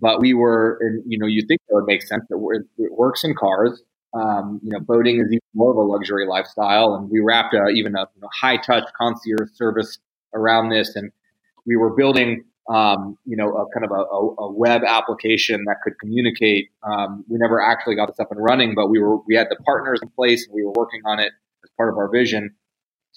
But 0.00 0.20
we 0.20 0.34
were, 0.34 0.78
and 0.80 1.02
you 1.06 1.18
know, 1.18 1.26
you 1.26 1.42
think 1.46 1.60
that 1.68 1.76
would 1.76 1.86
make 1.86 2.02
sense 2.02 2.24
that 2.28 2.64
it 2.78 2.92
works 2.92 3.24
in 3.24 3.34
cars. 3.34 3.82
Um, 4.14 4.60
you 4.62 4.70
know, 4.70 4.80
boating 4.80 5.20
is 5.20 5.26
even 5.26 5.40
more 5.54 5.70
of 5.70 5.76
a 5.76 5.80
luxury 5.80 6.26
lifestyle, 6.26 6.94
and 6.94 7.10
we 7.10 7.20
wrapped 7.20 7.54
a, 7.54 7.68
even 7.68 7.94
a 7.94 8.00
you 8.14 8.22
know, 8.22 8.28
high 8.32 8.56
touch 8.56 8.84
concierge 8.96 9.50
service 9.54 9.98
around 10.34 10.70
this, 10.70 10.96
and 10.96 11.12
we 11.66 11.76
were 11.76 11.90
building 11.90 12.44
um, 12.68 13.16
you 13.24 13.36
know, 13.36 13.48
a 13.48 13.66
kind 13.72 13.84
of 13.84 13.92
a, 13.92 14.42
a, 14.42 14.52
web 14.52 14.82
application 14.86 15.64
that 15.64 15.76
could 15.82 15.98
communicate. 15.98 16.68
Um, 16.82 17.24
we 17.26 17.38
never 17.38 17.62
actually 17.62 17.96
got 17.96 18.08
this 18.08 18.20
up 18.20 18.30
and 18.30 18.42
running, 18.42 18.74
but 18.74 18.88
we 18.90 18.98
were 18.98 19.16
we 19.26 19.36
had 19.36 19.46
the 19.48 19.56
partners 19.64 20.00
in 20.02 20.10
place 20.10 20.46
and 20.46 20.54
we 20.54 20.64
were 20.64 20.72
working 20.76 21.00
on 21.06 21.18
it 21.18 21.32
as 21.64 21.70
part 21.78 21.88
of 21.88 21.96
our 21.96 22.10
vision 22.10 22.54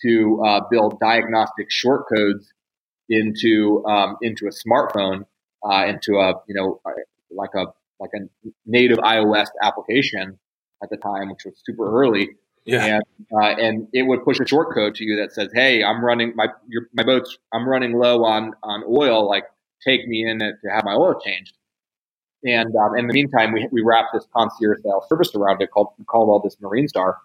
to 0.04 0.42
uh, 0.46 0.62
build 0.72 1.00
diagnostic 1.02 1.68
short 1.70 2.06
codes 2.08 2.54
into 3.10 3.84
um, 3.86 4.16
into 4.22 4.48
a 4.48 4.52
smartphone, 4.52 5.26
uh, 5.70 5.86
into 5.86 6.16
a 6.16 6.36
you 6.48 6.56
know 6.56 6.80
like 7.30 7.52
a 7.56 7.66
like 8.00 8.12
a 8.16 8.20
native 8.66 9.00
iOS 9.00 9.48
application 9.62 10.40
at 10.82 10.90
the 10.90 10.98
time, 10.98 11.30
which 11.30 11.44
was 11.46 11.62
super 11.66 12.02
early. 12.02 12.30
Yeah. 12.66 13.00
And, 13.00 13.04
uh, 13.34 13.62
and 13.62 13.88
it 13.94 14.04
would 14.04 14.24
push 14.24 14.40
a 14.40 14.48
short 14.48 14.74
code 14.74 14.96
to 14.96 15.04
you 15.04 15.18
that 15.18 15.34
says, 15.34 15.50
"Hey, 15.54 15.84
I'm 15.84 16.04
running 16.04 16.34
my 16.36 16.48
your, 16.68 16.88
my 16.94 17.04
boat's 17.04 17.38
I'm 17.54 17.68
running 17.68 17.94
low 17.94 18.24
on 18.24 18.54
on 18.64 18.84
oil. 18.88 19.28
Like, 19.28 19.46
take 19.84 20.08
me 20.08 20.26
in 20.28 20.40
to 20.40 20.54
have 20.72 20.84
my 20.84 20.94
oil 20.94 21.20
changed." 21.20 21.54
And 22.44 22.76
um, 22.76 22.98
in 22.98 23.08
the 23.08 23.14
meantime, 23.14 23.54
we 23.54 23.68
we 23.72 23.82
wrapped 23.82 24.10
this 24.14 24.28
concierge 24.36 24.80
style 24.80 25.06
service 25.08 25.34
around 25.36 25.62
it 25.62 25.72
called 25.72 25.90
called 26.08 26.30
all 26.30 26.40
this 26.40 26.58
Marine 26.62 26.88
Star, 26.88 27.18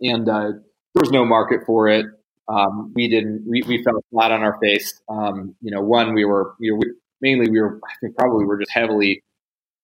and 0.00 0.28
uh, 0.28 0.50
there 0.50 1.00
was 1.00 1.10
no 1.10 1.24
market 1.24 1.60
for 1.66 1.88
it. 1.88 2.06
Um, 2.48 2.92
we 2.94 3.08
didn't. 3.08 3.44
We, 3.46 3.62
we 3.62 3.82
fell 3.82 4.02
flat 4.10 4.32
on 4.32 4.42
our 4.42 4.58
face. 4.60 5.00
Um, 5.08 5.54
you 5.60 5.70
know, 5.70 5.82
one 5.82 6.14
we 6.14 6.24
were, 6.24 6.54
you 6.58 6.72
know, 6.72 6.78
we, 6.78 6.92
mainly 7.20 7.50
we 7.50 7.60
were. 7.60 7.80
I 7.84 7.94
think 8.00 8.16
probably 8.16 8.38
we 8.38 8.46
were 8.46 8.58
just 8.58 8.72
heavily 8.72 9.22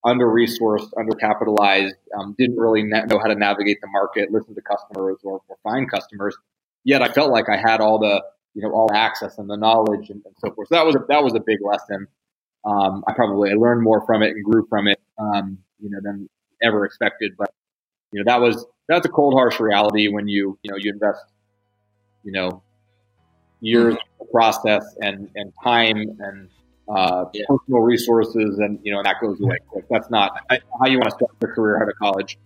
under 0.05 0.27
resourced, 0.27 0.91
undercapitalized, 0.93 1.93
um, 2.17 2.35
didn't 2.37 2.57
really 2.57 2.83
na- 2.83 3.05
know 3.05 3.19
how 3.19 3.27
to 3.27 3.35
navigate 3.35 3.81
the 3.81 3.87
market, 3.87 4.31
listen 4.31 4.53
to 4.55 4.61
customers, 4.61 5.17
or, 5.23 5.41
or, 5.47 5.57
find 5.63 5.89
customers. 5.89 6.37
Yet 6.83 7.01
I 7.01 7.09
felt 7.09 7.31
like 7.31 7.49
I 7.49 7.57
had 7.57 7.81
all 7.81 7.99
the 7.99 8.23
you 8.53 8.61
know 8.61 8.71
all 8.71 8.87
the 8.87 8.97
access 8.97 9.37
and 9.37 9.49
the 9.49 9.57
knowledge 9.57 10.09
and, 10.09 10.21
and 10.25 10.35
so 10.37 10.51
forth. 10.51 10.69
So 10.69 10.75
that 10.75 10.85
was 10.85 10.95
a, 10.95 10.99
that 11.09 11.23
was 11.23 11.33
a 11.33 11.39
big 11.39 11.59
lesson. 11.61 12.07
Um, 12.63 13.03
I 13.07 13.13
probably 13.13 13.51
I 13.51 13.55
learned 13.55 13.81
more 13.81 14.05
from 14.05 14.23
it 14.23 14.31
and 14.31 14.45
grew 14.45 14.65
from 14.69 14.87
it. 14.87 14.99
Um, 15.17 15.57
you 15.79 15.89
know 15.89 15.99
than 16.01 16.29
ever 16.63 16.85
expected. 16.85 17.33
But 17.37 17.53
you 18.11 18.23
know, 18.23 18.31
that 18.31 18.41
was 18.41 18.65
that's 18.87 19.05
a 19.05 19.09
cold, 19.09 19.33
harsh 19.33 19.59
reality 19.59 20.07
when 20.07 20.27
you 20.27 20.57
you 20.63 20.71
know 20.71 20.77
you 20.77 20.91
invest, 20.91 21.23
you 22.23 22.31
know, 22.31 22.61
years 23.61 23.95
of 24.19 24.31
process 24.31 24.83
and 25.01 25.29
and 25.35 25.53
time 25.63 26.17
and 26.19 26.49
uh, 26.89 27.25
Yeah. 27.33 27.43
personal 27.47 27.81
resources, 27.81 28.59
and 28.59 28.79
you 28.83 28.91
know, 28.91 28.99
and 28.99 29.05
that 29.05 29.15
goes 29.21 29.39
away 29.41 29.57
quick. 29.69 29.85
That's 29.89 30.09
not 30.09 30.39
how 30.49 30.87
you 30.87 30.97
want 30.99 31.09
to 31.09 31.15
start 31.15 31.31
your 31.41 31.53
career 31.53 31.81
out 31.81 31.89
of 31.89 31.95
college. 31.97 32.37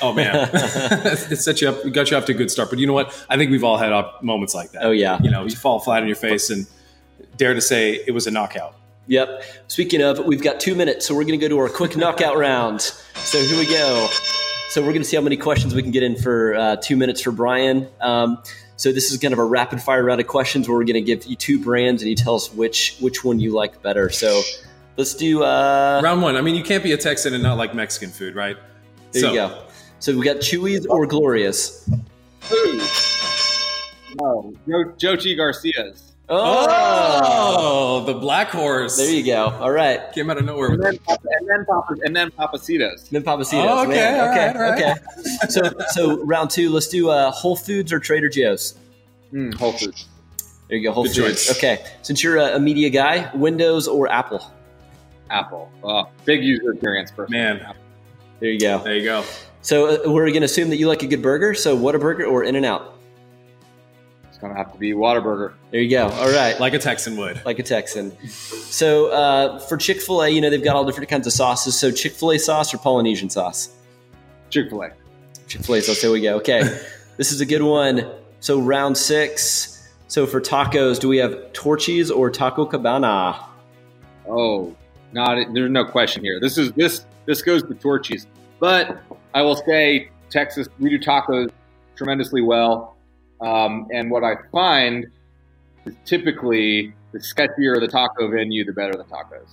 Oh 0.00 0.12
man, 0.12 0.48
it 0.52 1.36
set 1.38 1.60
you 1.60 1.68
up, 1.70 1.84
it 1.84 1.90
got 1.92 2.10
you 2.10 2.16
off 2.16 2.24
to 2.26 2.32
a 2.32 2.34
good 2.34 2.50
start. 2.50 2.70
But 2.70 2.78
you 2.78 2.86
know 2.86 2.92
what? 2.92 3.12
I 3.28 3.36
think 3.36 3.50
we've 3.50 3.64
all 3.64 3.76
had 3.78 3.92
op- 3.92 4.22
moments 4.22 4.54
like 4.54 4.70
that. 4.72 4.84
oh 4.84 4.92
yeah. 4.92 5.18
You 5.22 5.30
know, 5.30 5.44
you 5.44 5.56
fall 5.56 5.80
flat 5.80 6.02
on 6.02 6.06
your 6.08 6.16
face 6.16 6.50
and 6.50 6.66
dare 7.36 7.52
to 7.54 7.60
say 7.60 7.94
it 8.06 8.12
was 8.12 8.26
a 8.26 8.30
knockout. 8.30 8.74
Yep. 9.08 9.42
Speaking 9.68 10.02
of, 10.02 10.24
we've 10.24 10.42
got 10.42 10.60
two 10.60 10.74
minutes, 10.74 11.06
so 11.06 11.14
we're 11.14 11.24
going 11.24 11.38
to 11.40 11.44
go 11.44 11.48
to 11.48 11.58
our 11.58 11.68
quick 11.68 11.96
knockout 11.96 12.36
round. 12.46 12.80
So 12.82 13.38
here 13.40 13.58
we 13.58 13.66
go. 13.66 14.06
So 14.68 14.82
we're 14.82 14.88
going 14.92 15.02
to 15.02 15.08
see 15.08 15.16
how 15.16 15.22
many 15.22 15.36
questions 15.38 15.74
we 15.74 15.82
can 15.82 15.90
get 15.92 16.02
in 16.02 16.14
for 16.14 16.54
uh, 16.54 16.76
two 16.76 16.94
minutes 16.96 17.22
for 17.22 17.32
Brian. 17.32 17.88
Um, 18.02 18.42
so 18.78 18.90
this 18.92 19.12
is 19.12 19.18
kind 19.18 19.34
of 19.34 19.38
a 19.38 19.44
rapid 19.44 19.82
fire 19.82 20.02
round 20.02 20.20
of 20.22 20.26
questions 20.26 20.66
where 20.68 20.78
we're 20.78 20.84
going 20.84 20.94
to 20.94 21.02
give 21.02 21.26
you 21.26 21.36
two 21.36 21.58
brands 21.62 22.00
and 22.00 22.08
you 22.08 22.16
tell 22.16 22.34
us 22.36 22.50
which 22.54 22.96
which 23.00 23.22
one 23.24 23.38
you 23.38 23.52
like 23.52 23.82
better. 23.82 24.08
So 24.08 24.40
let's 24.96 25.12
do. 25.14 25.42
Uh, 25.42 26.00
Round 26.02 26.22
one. 26.22 26.36
I 26.36 26.40
mean, 26.40 26.54
you 26.54 26.62
can't 26.64 26.82
be 26.82 26.92
a 26.92 26.96
Texan 26.96 27.34
and 27.34 27.42
not 27.42 27.58
like 27.58 27.74
Mexican 27.74 28.08
food, 28.10 28.34
right? 28.34 28.56
there 29.12 29.22
So- 29.22 29.28
you 29.32 29.34
go. 29.36 29.62
So 30.00 30.16
we 30.16 30.24
got 30.24 30.36
Chuy's 30.36 30.86
or 30.86 31.06
Gloria's. 31.06 31.86
No, 34.20 34.54
Joe, 34.68 34.94
Joe 34.96 35.16
T. 35.16 35.34
Garcia's. 35.36 36.07
Oh, 36.30 38.04
the 38.06 38.14
black 38.14 38.48
horse. 38.48 38.96
there 38.96 39.10
you 39.10 39.24
go. 39.24 39.46
All 39.46 39.70
right. 39.70 40.12
Came 40.12 40.30
out 40.30 40.38
of 40.38 40.44
nowhere. 40.44 40.72
And 40.72 40.82
then, 40.82 40.98
Papa- 40.98 41.28
and 41.40 41.48
then 41.48 41.64
Papa, 41.64 41.94
and 42.04 42.14
then 42.16 42.30
Pappasitos. 42.30 43.08
Then 43.08 43.22
Pappasitos. 43.22 43.64
Oh, 43.66 43.82
okay, 43.84 43.90
man. 43.92 44.20
all 44.20 44.28
okay, 44.30 44.46
right, 44.46 44.56
all 44.56 44.62
right. 44.62 44.82
okay. 44.82 45.48
So, 45.48 45.62
so 45.90 46.22
round 46.24 46.50
two. 46.50 46.70
Let's 46.70 46.88
do 46.88 47.08
uh, 47.10 47.30
Whole 47.30 47.56
Foods 47.56 47.92
or 47.92 47.98
Trader 47.98 48.28
Joe's. 48.28 48.74
Mm, 49.32 49.54
Whole 49.54 49.72
Foods. 49.72 50.06
There 50.68 50.76
you 50.76 50.84
go. 50.84 50.92
Whole 50.92 51.04
Good 51.04 51.16
Foods. 51.16 51.46
choice. 51.46 51.56
Okay. 51.56 51.84
Since 52.02 52.22
you're 52.22 52.36
a, 52.36 52.56
a 52.56 52.60
media 52.60 52.90
guy, 52.90 53.30
Windows 53.34 53.88
or 53.88 54.08
Apple. 54.08 54.44
Apple. 55.30 55.70
Uh, 55.82 56.04
big 56.24 56.42
user 56.44 56.72
experience 56.72 57.10
person. 57.10 57.32
Man. 57.32 57.74
There 58.40 58.50
you 58.50 58.60
go. 58.60 58.78
there 58.84 58.96
you 58.96 59.04
go. 59.04 59.24
So 59.62 59.86
uh, 60.04 60.10
we're 60.12 60.26
going 60.28 60.40
to 60.40 60.44
assume 60.44 60.68
that 60.70 60.76
you 60.76 60.88
like 60.88 61.02
a 61.02 61.06
good 61.06 61.22
burger. 61.22 61.54
So 61.54 61.76
Whataburger 61.76 62.30
or 62.30 62.44
In 62.44 62.54
and 62.54 62.64
Out. 62.66 62.97
It's 64.38 64.42
gonna 64.44 64.54
have 64.54 64.72
to 64.72 64.78
be 64.78 64.92
Whataburger. 64.92 65.54
There 65.72 65.80
you 65.80 65.90
go. 65.90 66.08
All 66.10 66.30
right. 66.30 66.60
Like 66.60 66.72
a 66.72 66.78
Texan 66.78 67.16
would. 67.16 67.44
Like 67.44 67.58
a 67.58 67.64
Texan. 67.64 68.16
So 68.28 69.08
uh, 69.08 69.58
for 69.58 69.76
Chick 69.76 70.00
Fil 70.00 70.22
A, 70.22 70.28
you 70.28 70.40
know 70.40 70.48
they've 70.48 70.62
got 70.62 70.76
all 70.76 70.84
different 70.84 71.10
kinds 71.10 71.26
of 71.26 71.32
sauces. 71.32 71.76
So 71.76 71.90
Chick 71.90 72.12
Fil 72.12 72.30
A 72.30 72.38
sauce 72.38 72.72
or 72.72 72.78
Polynesian 72.78 73.30
sauce. 73.30 73.70
Chick 74.48 74.70
Fil 74.70 74.84
A. 74.84 74.92
Chick 75.48 75.62
Fil 75.62 75.74
A 75.74 75.82
sauce. 75.82 76.00
There 76.00 76.12
we 76.12 76.20
go. 76.20 76.36
Okay. 76.36 76.60
this 77.16 77.32
is 77.32 77.40
a 77.40 77.46
good 77.46 77.62
one. 77.62 78.08
So 78.38 78.60
round 78.60 78.96
six. 78.96 79.90
So 80.06 80.24
for 80.24 80.40
tacos, 80.40 81.00
do 81.00 81.08
we 81.08 81.16
have 81.16 81.52
Torchy's 81.52 82.08
or 82.08 82.30
Taco 82.30 82.64
Cabana? 82.64 83.44
Oh, 84.28 84.72
not 85.10 85.52
there's 85.52 85.68
no 85.72 85.84
question 85.84 86.22
here. 86.22 86.38
This 86.38 86.58
is 86.58 86.70
this 86.74 87.06
this 87.26 87.42
goes 87.42 87.64
to 87.64 87.74
Torchy's, 87.74 88.28
but 88.60 88.98
I 89.34 89.42
will 89.42 89.56
say 89.56 90.10
Texas 90.30 90.68
we 90.78 90.90
do 90.90 90.98
tacos 91.00 91.50
tremendously 91.96 92.40
well, 92.40 92.94
um, 93.40 93.86
and 93.92 94.10
what 94.10 94.24
I 94.24 94.34
find 94.52 95.06
is 95.86 95.94
typically 96.04 96.92
the 97.12 97.18
sketchier 97.18 97.80
the 97.80 97.88
taco 97.88 98.28
venue, 98.30 98.64
the 98.64 98.72
better 98.72 98.92
the 98.96 99.04
tacos. 99.04 99.48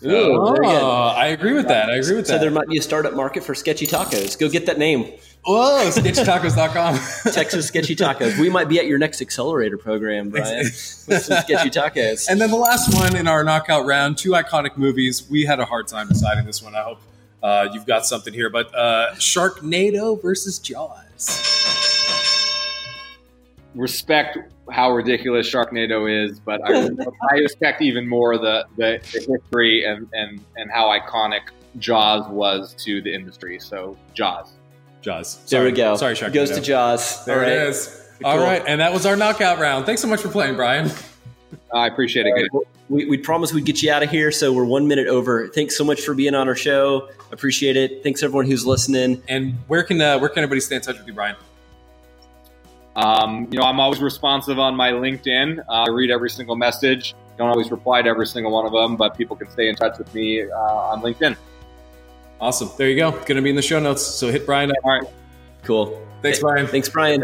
So, 0.00 0.08
Ooh. 0.10 0.58
Oh, 0.64 1.14
I 1.16 1.28
agree 1.28 1.52
with 1.52 1.68
that. 1.68 1.88
I 1.88 1.96
agree 1.96 2.16
with 2.16 2.26
So 2.26 2.34
that. 2.34 2.40
there 2.40 2.50
might 2.50 2.68
be 2.68 2.76
a 2.78 2.82
startup 2.82 3.14
market 3.14 3.42
for 3.44 3.54
sketchy 3.54 3.86
tacos. 3.86 4.38
Go 4.38 4.48
get 4.50 4.66
that 4.66 4.76
name, 4.78 5.12
Whoa, 5.46 5.88
sketchtacos.com. 5.90 7.32
Texas 7.32 7.66
Sketchy 7.68 7.94
Tacos. 7.94 8.38
We 8.38 8.48
might 8.48 8.66
be 8.68 8.78
at 8.78 8.86
your 8.86 8.98
next 8.98 9.20
accelerator 9.20 9.76
program, 9.76 10.30
Brian, 10.30 10.58
with 10.64 10.74
some 10.74 11.42
sketchy 11.42 11.68
tacos. 11.70 12.28
And 12.28 12.40
then 12.40 12.50
the 12.50 12.56
last 12.56 12.94
one 12.94 13.14
in 13.14 13.28
our 13.28 13.44
knockout 13.44 13.84
round, 13.84 14.16
two 14.16 14.30
iconic 14.30 14.78
movies. 14.78 15.28
We 15.28 15.44
had 15.44 15.60
a 15.60 15.66
hard 15.66 15.86
time 15.86 16.08
deciding 16.08 16.46
this 16.46 16.62
one. 16.62 16.74
I 16.74 16.82
hope 16.82 17.00
uh, 17.42 17.68
you've 17.74 17.86
got 17.86 18.06
something 18.06 18.32
here. 18.32 18.48
But 18.48 18.74
uh, 18.74 19.14
Sharknado 19.16 20.20
versus 20.20 20.58
Jaws. 20.58 21.83
Respect 23.74 24.38
how 24.70 24.90
ridiculous 24.92 25.50
Sharknado 25.50 26.08
is, 26.10 26.40
but 26.40 26.60
I, 26.64 26.84
I 27.30 27.34
respect 27.36 27.82
even 27.82 28.08
more 28.08 28.38
the, 28.38 28.66
the, 28.76 28.98
the 29.12 29.18
history 29.36 29.84
and, 29.84 30.08
and, 30.12 30.40
and 30.56 30.70
how 30.70 30.86
iconic 30.88 31.42
Jaws 31.78 32.26
was 32.30 32.74
to 32.84 33.02
the 33.02 33.12
industry. 33.14 33.58
So 33.60 33.96
Jaws. 34.14 34.52
Jaws. 35.02 35.36
there 35.50 35.60
Sorry. 35.60 35.70
we 35.70 35.76
go. 35.76 35.96
Sorry, 35.96 36.14
Sharknado. 36.14 36.32
Goes 36.34 36.50
to 36.52 36.60
Jaws. 36.60 37.24
There 37.26 37.36
All 37.36 37.42
right. 37.42 37.52
it 37.52 37.68
is. 37.68 38.00
All 38.24 38.36
Cool. 38.36 38.44
right, 38.44 38.62
and 38.66 38.80
that 38.80 38.92
was 38.92 39.04
our 39.06 39.16
knockout 39.16 39.58
round. 39.58 39.84
Thanks 39.86 40.00
so 40.00 40.08
much 40.08 40.20
for 40.20 40.28
playing, 40.28 40.54
Brian. 40.56 40.90
I 41.74 41.88
appreciate 41.88 42.26
it. 42.26 42.34
guys. 42.52 42.62
We, 42.88 43.04
we 43.06 43.18
promised 43.18 43.52
we'd 43.52 43.64
get 43.64 43.82
you 43.82 43.90
out 43.90 44.02
of 44.02 44.10
here, 44.10 44.30
so 44.30 44.52
we're 44.52 44.64
one 44.64 44.86
minute 44.86 45.08
over. 45.08 45.48
Thanks 45.48 45.76
so 45.76 45.84
much 45.84 46.00
for 46.02 46.14
being 46.14 46.34
on 46.34 46.48
our 46.48 46.54
show. 46.54 47.08
Appreciate 47.32 47.76
it. 47.76 48.02
Thanks 48.02 48.22
everyone 48.22 48.46
who's 48.46 48.64
listening. 48.64 49.22
And 49.28 49.54
where 49.66 49.82
can 49.82 50.00
uh, 50.00 50.18
where 50.20 50.28
can 50.28 50.38
everybody 50.44 50.60
stay 50.60 50.76
in 50.76 50.82
touch 50.82 50.96
with 50.98 51.06
you, 51.06 51.12
Brian? 51.12 51.34
Um, 52.96 53.48
you 53.50 53.58
know, 53.58 53.64
I'm 53.64 53.80
always 53.80 54.00
responsive 54.00 54.58
on 54.58 54.76
my 54.76 54.92
LinkedIn. 54.92 55.58
Uh, 55.60 55.62
I 55.68 55.90
read 55.90 56.10
every 56.10 56.30
single 56.30 56.56
message. 56.56 57.14
Don't 57.36 57.48
always 57.48 57.70
reply 57.70 58.02
to 58.02 58.08
every 58.08 58.26
single 58.26 58.52
one 58.52 58.66
of 58.66 58.72
them, 58.72 58.96
but 58.96 59.16
people 59.16 59.34
can 59.34 59.50
stay 59.50 59.68
in 59.68 59.74
touch 59.74 59.98
with 59.98 60.12
me 60.14 60.42
uh, 60.48 60.54
on 60.54 61.02
LinkedIn. 61.02 61.36
Awesome. 62.40 62.70
There 62.76 62.88
you 62.88 62.96
go. 62.96 63.10
Going 63.10 63.36
to 63.36 63.42
be 63.42 63.50
in 63.50 63.56
the 63.56 63.62
show 63.62 63.80
notes. 63.80 64.04
So 64.04 64.30
hit 64.30 64.46
Brian. 64.46 64.70
up. 64.70 64.76
All 64.84 65.00
right. 65.00 65.10
Cool. 65.62 66.06
Thanks, 66.22 66.40
Brian. 66.40 66.66
Thanks, 66.66 66.88
Brian. 66.88 67.22